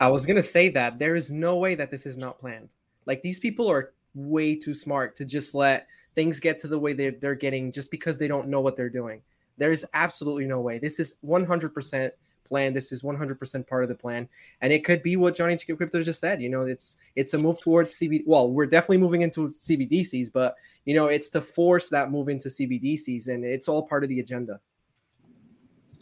[0.00, 2.68] I was gonna say that there is no way that this is not planned.
[3.06, 6.94] Like these people are way too smart to just let things get to the way
[6.94, 9.22] they're, they're getting just because they don't know what they're doing.
[9.58, 10.78] There is absolutely no way.
[10.78, 12.10] This is 100%
[12.46, 12.72] plan.
[12.72, 14.28] This is 100% part of the plan,
[14.60, 16.40] and it could be what Johnny Krypto just said.
[16.40, 18.24] You know, it's it's a move towards CB.
[18.26, 22.48] Well, we're definitely moving into CBDCs, but you know, it's to force that move into
[22.48, 24.60] CBDCs, and it's all part of the agenda.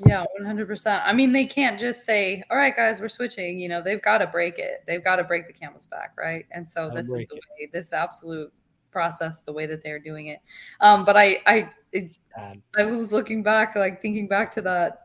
[0.06, 1.02] Yeah, 100%.
[1.04, 3.58] I mean, they can't just say, all right, guys, we're switching.
[3.58, 4.82] You know, they've got to break it.
[4.86, 6.46] They've got to break the camel's back, right?
[6.52, 7.30] And so this is the it.
[7.32, 8.52] way, this absolute
[8.90, 10.40] process, the way that they're doing it.
[10.80, 12.18] Um, but I, I, it,
[12.76, 15.03] I was looking back, like thinking back to that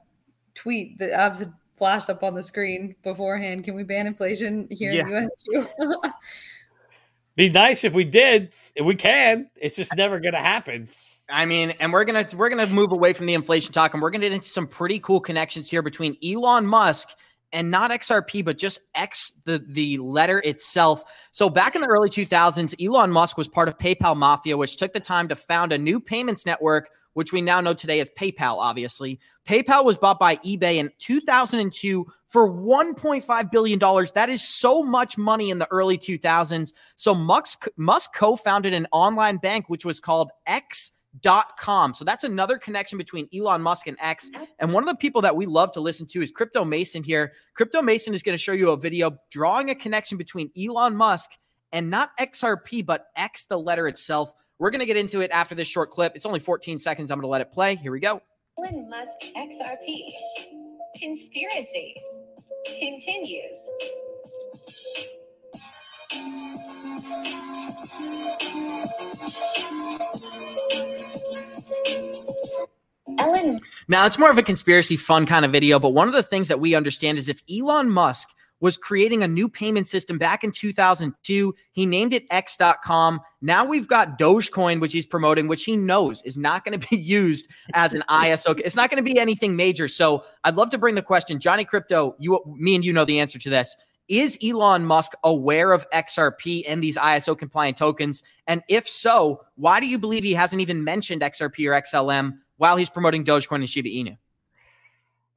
[0.59, 3.63] tweet that abs had flashed up on the screen beforehand.
[3.63, 5.01] Can we ban inflation here yeah.
[5.01, 6.01] in the US too?
[7.35, 8.51] Be nice if we did.
[8.75, 9.49] If we can.
[9.55, 10.89] It's just never gonna happen.
[11.29, 14.09] I mean, and we're gonna we're gonna move away from the inflation talk, and we're
[14.09, 17.09] gonna get into some pretty cool connections here between Elon Musk
[17.51, 21.03] and not XRP, but just X, the, the letter itself.
[21.31, 24.93] So back in the early 2000s, Elon Musk was part of PayPal Mafia, which took
[24.93, 28.57] the time to found a new payments network, which we now know today as PayPal,
[28.57, 29.19] obviously.
[29.47, 33.79] PayPal was bought by eBay in 2002 for $1.5 billion.
[34.13, 36.73] That is so much money in the early 2000s.
[36.95, 40.91] So Musk, Musk co founded an online bank, which was called X
[41.21, 41.93] dot com.
[41.93, 44.29] So that's another connection between Elon Musk and X.
[44.59, 47.33] And one of the people that we love to listen to is Crypto Mason here.
[47.55, 51.31] Crypto Mason is going to show you a video drawing a connection between Elon Musk
[51.71, 54.33] and not XRP, but X, the letter itself.
[54.59, 56.17] We're going to get into it after this short clip.
[56.17, 57.09] It's only 14 seconds.
[57.09, 57.75] I'm going to let it play.
[57.75, 58.21] Here we go.
[58.57, 60.11] Elon Musk XRP.
[60.99, 61.95] Conspiracy
[62.77, 63.55] continues.
[73.17, 73.59] Ellen.
[73.87, 76.49] Now, it's more of a conspiracy fun kind of video, but one of the things
[76.49, 78.27] that we understand is if Elon Musk
[78.59, 83.21] was creating a new payment system back in 2002, he named it X.com.
[83.41, 86.97] Now we've got Dogecoin, which he's promoting, which he knows is not going to be
[86.97, 88.59] used as an ISO.
[88.63, 89.87] It's not going to be anything major.
[89.87, 92.13] So I'd love to bring the question, Johnny Krypto.
[92.19, 93.75] You, me, and you know the answer to this.
[94.07, 98.23] Is Elon Musk aware of XRP and these ISO compliant tokens?
[98.47, 102.75] And if so, why do you believe he hasn't even mentioned XRP or XLM while
[102.75, 104.17] he's promoting Dogecoin and Shiba Inu?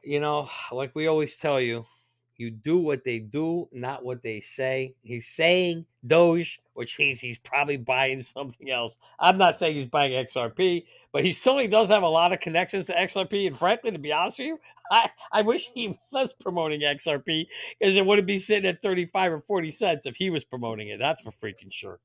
[0.02, 1.84] You know, like we always tell you,
[2.42, 4.94] you do what they do, not what they say.
[5.02, 8.98] He's saying Doge, which means he's probably buying something else.
[9.20, 12.86] I'm not saying he's buying XRP, but he certainly does have a lot of connections
[12.86, 13.46] to XRP.
[13.46, 14.58] And frankly, to be honest with you,
[14.90, 17.46] I, I wish he was promoting XRP
[17.78, 20.98] because it wouldn't be sitting at 35 or 40 cents if he was promoting it.
[20.98, 22.00] That's for freaking sure.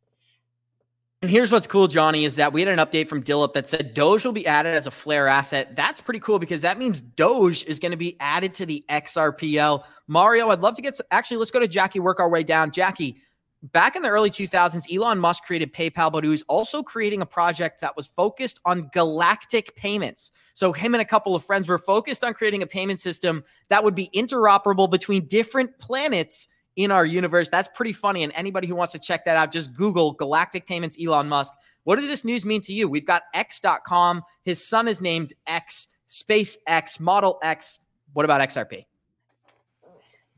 [1.28, 3.94] And here's what's cool, Johnny, is that we had an update from Dillip that said
[3.94, 5.76] Doge will be added as a Flare asset.
[5.76, 9.84] That's pretty cool because that means Doge is going to be added to the XRPL.
[10.08, 12.72] Mario, I'd love to get actually, let's go to Jackie, work our way down.
[12.72, 13.18] Jackie,
[13.62, 17.26] back in the early 2000s, Elon Musk created PayPal, but he was also creating a
[17.26, 20.32] project that was focused on galactic payments.
[20.54, 23.84] So, him and a couple of friends were focused on creating a payment system that
[23.84, 26.48] would be interoperable between different planets
[26.78, 27.50] in our universe.
[27.50, 28.24] That's pretty funny.
[28.24, 31.54] And anybody who wants to check that out, just Google Galactic Payments Elon Musk.
[31.84, 32.88] What does this news mean to you?
[32.88, 34.24] We've got X.com.
[34.44, 37.80] His son is named X, SpaceX, Model X.
[38.14, 38.86] What about XRP?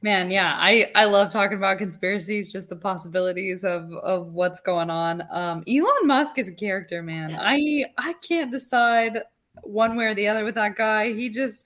[0.02, 4.90] Man, yeah, I I love talking about conspiracies, just the possibilities of of what's going
[4.90, 5.24] on.
[5.30, 7.36] Um, Elon Musk is a character, man.
[7.38, 9.20] I I can't decide
[9.64, 11.12] one way or the other with that guy.
[11.12, 11.66] He just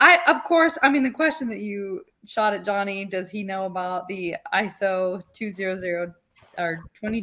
[0.00, 3.66] I of course, I mean the question that you shot at Johnny, does he know
[3.66, 6.14] about the ISO 200
[6.58, 7.22] or 220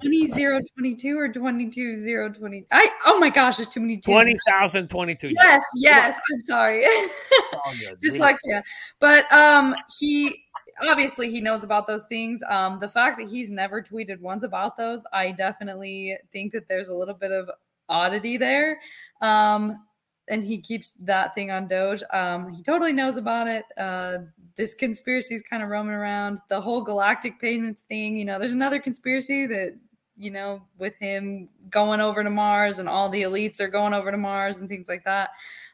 [0.00, 2.66] 20022 or 22020?
[2.70, 5.32] I oh my gosh, there's too many 20,022.
[5.36, 6.84] Yes, yes, I'm sorry.
[8.04, 8.62] Dyslexia.
[9.00, 10.44] But um he
[10.88, 12.42] obviously he knows about those things.
[12.48, 16.88] Um the fact that he's never tweeted once about those, I definitely think that there's
[16.88, 17.50] a little bit of
[17.88, 18.80] oddity there.
[19.20, 19.84] Um
[20.30, 22.02] and he keeps that thing on Doge.
[22.12, 23.64] Um, he totally knows about it.
[23.76, 24.18] Uh,
[24.56, 26.38] this conspiracy is kind of roaming around.
[26.48, 29.74] The whole galactic payments thing, you know, there's another conspiracy that,
[30.16, 34.10] you know, with him going over to Mars and all the elites are going over
[34.10, 35.30] to Mars and things like that.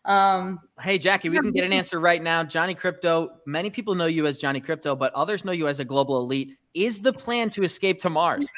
[0.07, 2.42] Um, hey, Jackie, we can get an answer right now.
[2.42, 5.84] Johnny Krypto, many people know you as Johnny Krypto, but others know you as a
[5.84, 6.57] global elite.
[6.72, 8.48] Is the plan to escape to Mars?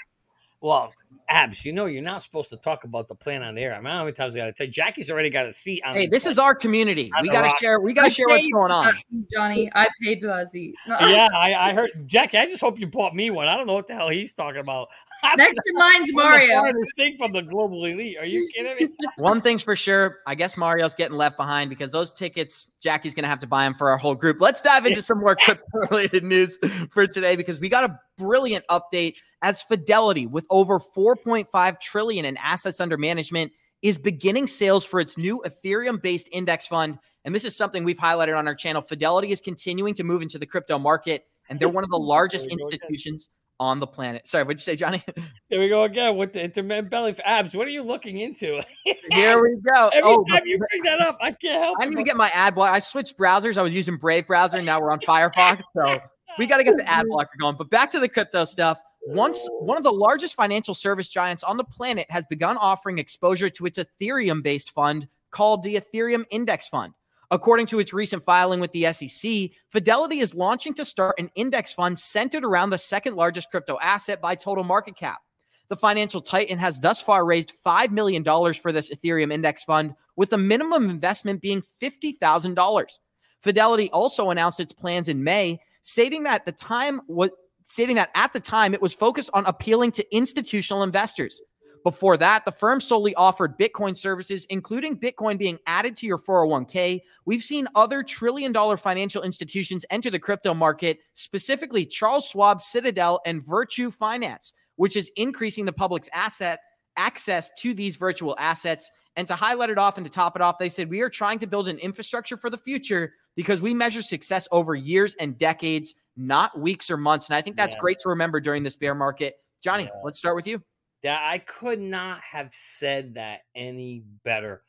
[0.60, 0.92] Well,
[1.28, 3.74] abs, you know you're not supposed to talk about the plan on the air.
[3.74, 4.72] I mean, how many times I got to tell you?
[4.72, 5.94] Jackie's already got a seat on.
[5.94, 7.10] Hey, this is our community.
[7.20, 7.80] We got to share.
[7.80, 8.92] We got to share what's going on.
[9.32, 10.74] Johnny, I paid for that seat.
[10.88, 11.06] Uh-uh.
[11.08, 12.38] yeah, I, I, heard Jackie.
[12.38, 13.48] I just hope you bought me one.
[13.48, 14.88] I don't know what the hell he's talking about.
[15.36, 16.72] Next in line's Mario.
[16.96, 18.18] Thing from the global elite.
[18.18, 18.94] Are you kidding me?
[19.16, 20.18] one thing's for sure.
[20.26, 22.68] I guess Mario's getting left behind because those tickets.
[22.80, 24.40] Jackie's going to have to buy them for our whole group.
[24.40, 26.58] Let's dive into some more crypto related news
[26.90, 32.36] for today because we got a brilliant update as Fidelity with over 4.5 trillion in
[32.36, 33.52] assets under management
[33.82, 36.98] is beginning sales for its new Ethereum based index fund.
[37.24, 38.82] And this is something we've highlighted on our channel.
[38.82, 42.48] Fidelity is continuing to move into the crypto market, and they're one of the largest
[42.48, 43.28] institutions
[43.60, 44.26] on the planet.
[44.26, 45.04] Sorry, what'd you say, Johnny?
[45.48, 47.54] Here we go again with the intermittent belly abs.
[47.54, 48.60] What are you looking into?
[49.10, 49.88] Here we go.
[49.88, 51.76] Every oh, time you bring that up, I can't help.
[51.80, 52.72] I need to get my ad block.
[52.72, 53.56] I switched browsers.
[53.56, 54.60] I was using Brave browser.
[54.62, 55.62] Now we're on Firefox.
[55.76, 56.00] So
[56.38, 57.56] we got to get the ad blocker going.
[57.56, 58.80] But back to the crypto stuff.
[59.06, 63.50] Once one of the largest financial service giants on the planet has begun offering exposure
[63.50, 66.94] to its Ethereum based fund called the Ethereum Index Fund.
[67.32, 71.72] According to its recent filing with the SEC, Fidelity is launching to start an index
[71.72, 75.22] fund centered around the second largest crypto asset by total market cap.
[75.68, 78.22] The financial titan has thus far raised $5 million
[78.52, 82.98] for this Ethereum index fund, with the minimum investment being $50,000.
[83.40, 87.32] Fidelity also announced its plans in May, stating that the time what
[87.64, 91.40] stating that at the time it was focused on appealing to institutional investors.
[91.84, 97.00] Before that, the firm solely offered Bitcoin services, including Bitcoin being added to your 401k.
[97.24, 103.20] We've seen other trillion dollar financial institutions enter the crypto market, specifically Charles Schwab, Citadel,
[103.26, 106.60] and Virtue Finance, which is increasing the public's asset
[106.96, 108.90] access to these virtual assets.
[109.16, 111.40] And to highlight it off and to top it off, they said, We are trying
[111.40, 115.94] to build an infrastructure for the future because we measure success over years and decades,
[116.16, 117.28] not weeks or months.
[117.28, 117.80] And I think that's yeah.
[117.80, 119.36] great to remember during this bear market.
[119.62, 120.00] Johnny, yeah.
[120.04, 120.62] let's start with you.
[121.02, 124.62] That I could not have said that any better.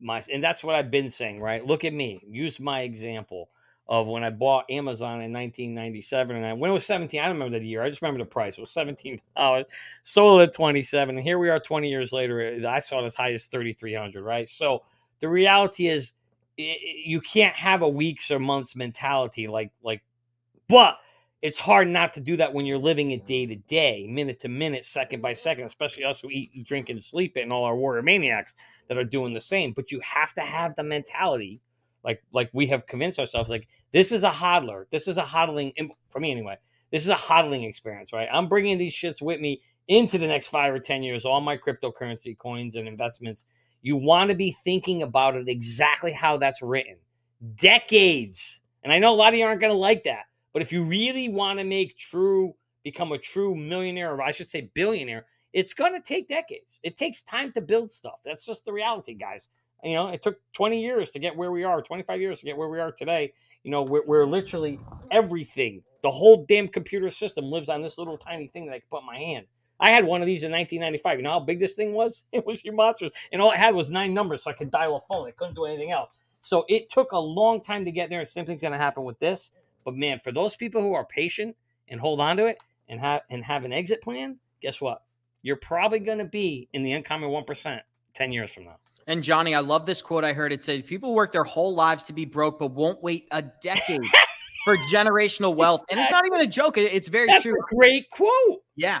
[0.00, 1.64] My and that's what I've been saying, right?
[1.64, 2.20] Look at me.
[2.28, 3.48] Use my example
[3.88, 7.36] of when I bought Amazon in 1997, and I, when it was 17, I don't
[7.36, 7.82] remember the year.
[7.82, 8.58] I just remember the price.
[8.58, 9.64] It was 17 dollars.
[10.02, 12.60] Sold at 27, and here we are 20 years later.
[12.68, 14.22] I saw it as high as 3,300.
[14.22, 14.48] Right.
[14.48, 14.82] So
[15.20, 16.12] the reality is,
[16.58, 20.02] you can't have a weeks or months mentality like like,
[20.68, 20.98] but
[21.40, 24.48] it's hard not to do that when you're living it day to day, minute to
[24.48, 27.76] minute, second by second, especially us who eat, drink, and sleep it, and all our
[27.76, 28.54] warrior maniacs
[28.88, 29.72] that are doing the same.
[29.72, 31.60] But you have to have the mentality,
[32.02, 35.72] like like we have convinced ourselves, like this is a hodler, this is a hodling
[36.10, 36.56] for me anyway.
[36.90, 38.28] This is a hodling experience, right?
[38.32, 41.56] I'm bringing these shits with me into the next five or ten years, all my
[41.56, 43.44] cryptocurrency coins and investments.
[43.82, 46.96] You want to be thinking about it exactly how that's written,
[47.56, 48.60] decades.
[48.82, 50.24] And I know a lot of you aren't going to like that
[50.58, 54.48] but if you really want to make true, become a true millionaire, or I should
[54.48, 56.80] say billionaire, it's going to take decades.
[56.82, 58.16] It takes time to build stuff.
[58.24, 59.48] That's just the reality, guys.
[59.84, 62.56] You know, it took 20 years to get where we are, 25 years to get
[62.56, 63.32] where we are today.
[63.62, 64.80] You know, we're, we're literally
[65.12, 65.82] everything.
[66.02, 69.02] The whole damn computer system lives on this little tiny thing that I can put
[69.02, 69.46] in my hand.
[69.80, 71.18] I had one of these in 1995.
[71.18, 72.24] You know how big this thing was?
[72.32, 73.12] It was your monsters.
[73.32, 75.28] And all it had was nine numbers so I could dial a phone.
[75.28, 76.10] I couldn't do anything else.
[76.42, 78.24] So it took a long time to get there.
[78.24, 79.50] Same thing's going to happen with this.
[79.84, 81.56] But man, for those people who are patient
[81.88, 82.58] and hold on to it
[82.88, 85.02] and have and have an exit plan, guess what?
[85.42, 87.80] You're probably going to be in the uncommon 1%
[88.14, 88.76] 10 years from now.
[89.06, 90.52] And Johnny, I love this quote I heard.
[90.52, 94.04] It says, People work their whole lives to be broke, but won't wait a decade
[94.64, 95.80] for generational wealth.
[95.90, 96.76] And it's not even a joke.
[96.76, 97.56] It's very That's true.
[97.74, 98.62] great quote.
[98.76, 99.00] Yeah.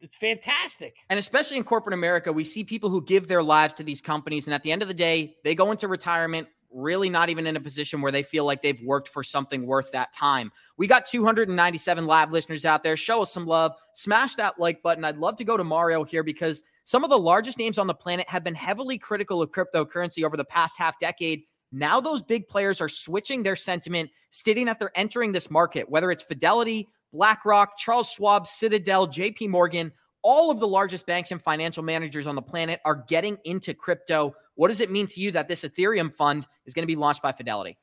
[0.00, 0.96] It's fantastic.
[1.10, 4.46] And especially in corporate America, we see people who give their lives to these companies.
[4.46, 7.56] And at the end of the day, they go into retirement really not even in
[7.56, 10.52] a position where they feel like they've worked for something worth that time.
[10.76, 12.96] We got 297 live listeners out there.
[12.96, 13.72] Show us some love.
[13.94, 15.04] Smash that like button.
[15.04, 17.94] I'd love to go to Mario here because some of the largest names on the
[17.94, 21.42] planet have been heavily critical of cryptocurrency over the past half decade.
[21.70, 26.10] Now, those big players are switching their sentiment, stating that they're entering this market, whether
[26.10, 29.92] it's Fidelity, BlackRock, Charles Schwab, Citadel, JP Morgan,
[30.22, 34.34] all of the largest banks and financial managers on the planet are getting into crypto.
[34.56, 37.22] What does it mean to you that this Ethereum fund is going to be launched
[37.22, 37.78] by Fidelity?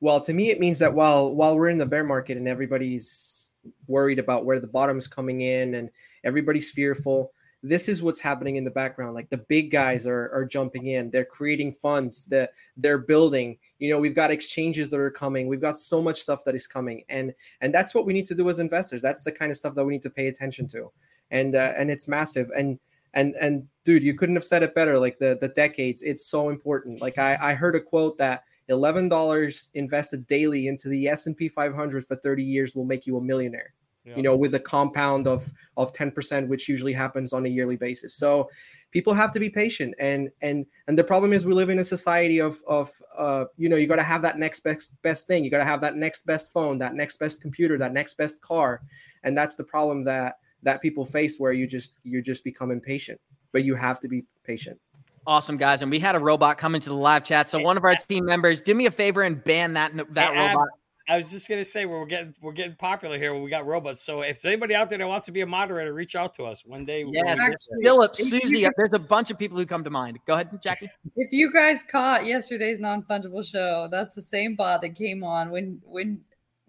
[0.00, 3.50] Well, to me, it means that while while we're in the bear market and everybody's
[3.86, 5.90] worried about where the bottom is coming in and
[6.24, 7.32] everybody's fearful,
[7.62, 9.14] this is what's happening in the background.
[9.14, 11.10] Like the big guys are, are jumping in.
[11.10, 13.58] They're creating funds that they're building.
[13.78, 15.46] You know, we've got exchanges that are coming.
[15.46, 18.34] We've got so much stuff that is coming, and and that's what we need to
[18.34, 19.02] do as investors.
[19.02, 20.90] That's the kind of stuff that we need to pay attention to
[21.30, 22.78] and uh, and it's massive and
[23.14, 26.48] and and dude you couldn't have said it better like the the decades it's so
[26.48, 32.04] important like i i heard a quote that $11 invested daily into the s&p 500
[32.04, 33.74] for 30 years will make you a millionaire
[34.04, 34.16] yeah.
[34.16, 38.14] you know with a compound of of 10% which usually happens on a yearly basis.
[38.14, 38.50] So
[38.90, 39.94] people have to be patient.
[39.98, 43.68] And and and the problem is we live in a society of of uh you
[43.68, 45.44] know you got to have that next best best thing.
[45.44, 48.42] You got to have that next best phone that next best computer that next best
[48.42, 48.82] car.
[49.22, 53.20] And that's the problem that that people face where you just you just become impatient
[53.52, 54.78] but you have to be patient.
[55.26, 55.82] Awesome guys.
[55.82, 57.50] And we had a robot come into the live chat.
[57.50, 60.48] So one of our team members do me a favor and ban that that hey,
[60.48, 60.68] robot
[61.08, 64.02] I was just gonna say we're getting we're getting popular here we got robots.
[64.02, 66.44] So if there's anybody out there that wants to be a moderator, reach out to
[66.44, 67.04] us one day.
[67.10, 68.66] Yes, Philip, Susie.
[68.66, 70.18] Uh, there's a bunch of people who come to mind.
[70.26, 70.88] Go ahead, Jackie.
[71.16, 75.50] If you guys caught yesterday's non fungible show, that's the same bot that came on
[75.50, 76.20] when when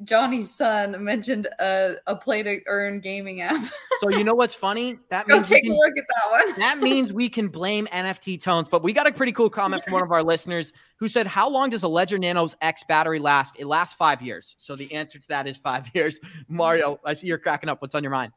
[0.04, 3.62] Johnny's son mentioned a, a play to earn gaming app.
[4.00, 4.98] so you know what's funny?
[5.10, 6.60] That Go means take can, a look at that one.
[6.60, 8.68] that means we can blame NFT tones.
[8.68, 11.50] But we got a pretty cool comment from one of our listeners who said, "How
[11.50, 13.56] long does a Ledger Nano's X battery last?
[13.60, 16.20] It lasts five years." So the answer to that is five years.
[16.48, 17.82] Mario, I see you're cracking up.
[17.82, 18.34] What's on your mind?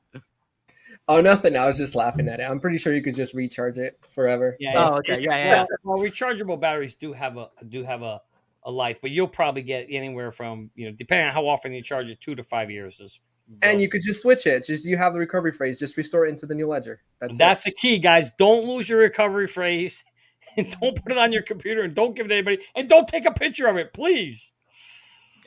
[1.06, 1.56] Oh, nothing.
[1.56, 2.44] I was just laughing at it.
[2.44, 4.56] I'm pretty sure you could just recharge it forever.
[4.58, 4.72] Yeah.
[4.76, 5.20] Oh, okay.
[5.20, 5.64] Yeah, yeah.
[5.82, 8.22] Well, rechargeable batteries do have a do have a
[8.64, 11.82] a life, but you'll probably get anywhere from you know, depending on how often you
[11.82, 13.20] charge it, two to five years is.
[13.60, 14.64] And you could just switch it.
[14.64, 15.78] Just you have the recovery phrase.
[15.78, 17.02] Just restore it into the new ledger.
[17.20, 17.64] That's that's it.
[17.64, 18.32] the key, guys.
[18.38, 20.02] Don't lose your recovery phrase,
[20.56, 23.06] and don't put it on your computer, and don't give it to anybody, and don't
[23.06, 24.53] take a picture of it, please.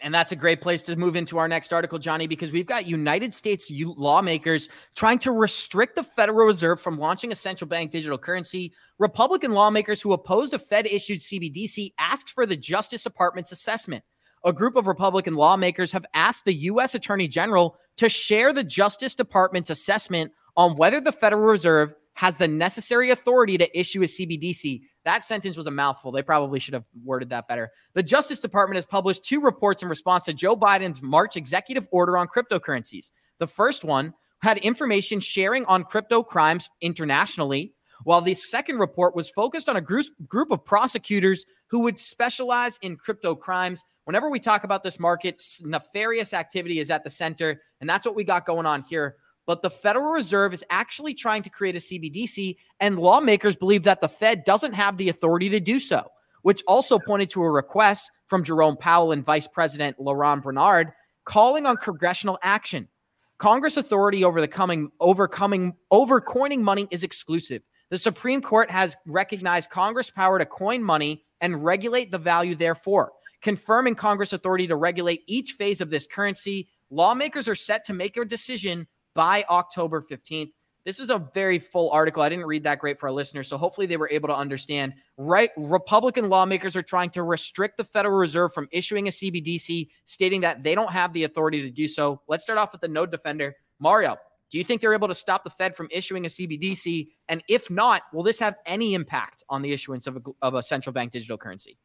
[0.02, 2.86] And that's a great place to move into our next article, Johnny, because we've got
[2.86, 8.18] United States lawmakers trying to restrict the Federal Reserve from launching a central bank digital
[8.18, 8.74] currency.
[9.00, 14.04] Republican lawmakers who opposed a Fed issued CBDC asked for the Justice Department's assessment.
[14.44, 16.96] A group of Republican lawmakers have asked the U.S.
[16.96, 22.48] Attorney General to share the Justice Department's assessment on whether the Federal Reserve has the
[22.48, 24.82] necessary authority to issue a CBDC.
[25.08, 26.12] That sentence was a mouthful.
[26.12, 27.72] They probably should have worded that better.
[27.94, 32.18] The Justice Department has published two reports in response to Joe Biden's March executive order
[32.18, 33.12] on cryptocurrencies.
[33.40, 39.30] The first one had information sharing on crypto crimes internationally, while the second report was
[39.30, 43.86] focused on a group, group of prosecutors who would specialize in crypto crimes.
[44.04, 48.14] Whenever we talk about this market, nefarious activity is at the center, and that's what
[48.14, 49.16] we got going on here
[49.48, 54.02] but the Federal Reserve is actually trying to create a CBDC, and lawmakers believe that
[54.02, 56.12] the Fed doesn't have the authority to do so,
[56.44, 60.92] which also pointed to a request from Jerome Powell and Vice President Lael Brainard
[61.24, 62.90] calling on congressional action.
[63.38, 67.62] Congress authority over the coming overcoming over coining money is exclusive.
[67.90, 73.14] The Supreme Court has recognized Congress power to coin money and regulate the value therefore,
[73.42, 76.68] confirming Congress authority to regulate each phase of this currency.
[76.90, 78.88] Lawmakers are set to make a decision
[79.18, 80.52] by October 15th.
[80.86, 82.22] This is a very full article.
[82.22, 84.94] I didn't read that great for our listeners, so hopefully they were able to understand.
[85.18, 90.42] Right, Republican lawmakers are trying to restrict the Federal Reserve from issuing a CBDC, stating
[90.42, 92.22] that they don't have the authority to do so.
[92.28, 94.18] Let's start off with the node defender, Mario.
[94.52, 97.08] Do you think they're able to stop the Fed from issuing a CBDC?
[97.28, 100.62] And if not, will this have any impact on the issuance of a, of a
[100.62, 101.80] central bank digital currency?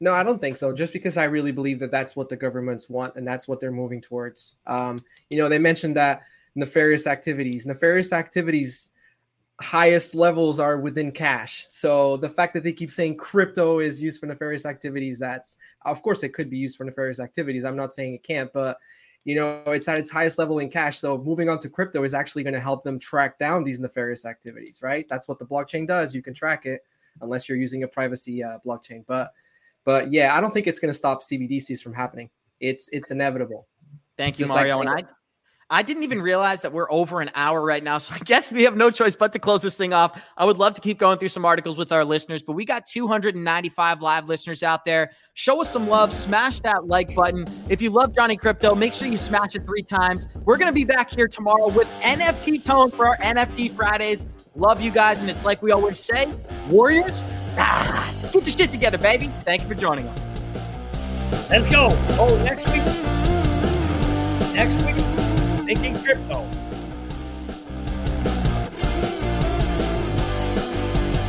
[0.00, 0.72] No, I don't think so.
[0.72, 3.70] Just because I really believe that that's what the governments want and that's what they're
[3.70, 4.56] moving towards.
[4.66, 4.96] Um,
[5.28, 6.22] you know, they mentioned that
[6.54, 7.66] nefarious activities.
[7.66, 8.92] Nefarious activities
[9.62, 11.64] highest levels are within cash.
[11.68, 16.02] So the fact that they keep saying crypto is used for nefarious activities, that's of
[16.02, 17.64] course it could be used for nefarious activities.
[17.64, 18.78] I'm not saying it can't, but
[19.24, 20.98] you know, it's at its highest level in cash.
[20.98, 24.26] So moving on to crypto is actually going to help them track down these nefarious
[24.26, 25.06] activities, right?
[25.08, 26.12] That's what the blockchain does.
[26.12, 26.84] You can track it
[27.20, 29.04] unless you're using a privacy uh, blockchain.
[29.06, 29.32] But
[29.84, 32.30] but yeah, I don't think it's going to stop CBDCs from happening.
[32.58, 33.68] It's it's inevitable.
[34.16, 34.78] Thank you, Just Mario.
[34.78, 35.08] Like, and I
[35.72, 37.96] I didn't even realize that we're over an hour right now.
[37.96, 40.20] So I guess we have no choice but to close this thing off.
[40.36, 42.84] I would love to keep going through some articles with our listeners, but we got
[42.84, 45.12] 295 live listeners out there.
[45.32, 46.12] Show us some love.
[46.12, 47.46] Smash that like button.
[47.70, 50.28] If you love Johnny Krypto, make sure you smash it three times.
[50.44, 54.26] We're going to be back here tomorrow with NFT Tone for our NFT Fridays.
[54.54, 55.22] Love you guys.
[55.22, 56.30] And it's like we always say
[56.68, 57.24] Warriors,
[57.56, 59.32] ah, get your shit together, baby.
[59.40, 61.48] Thank you for joining us.
[61.48, 61.88] Let's go.
[62.20, 62.84] Oh, next week.
[64.54, 65.21] Next week.
[65.74, 66.61] Thinking Crypto.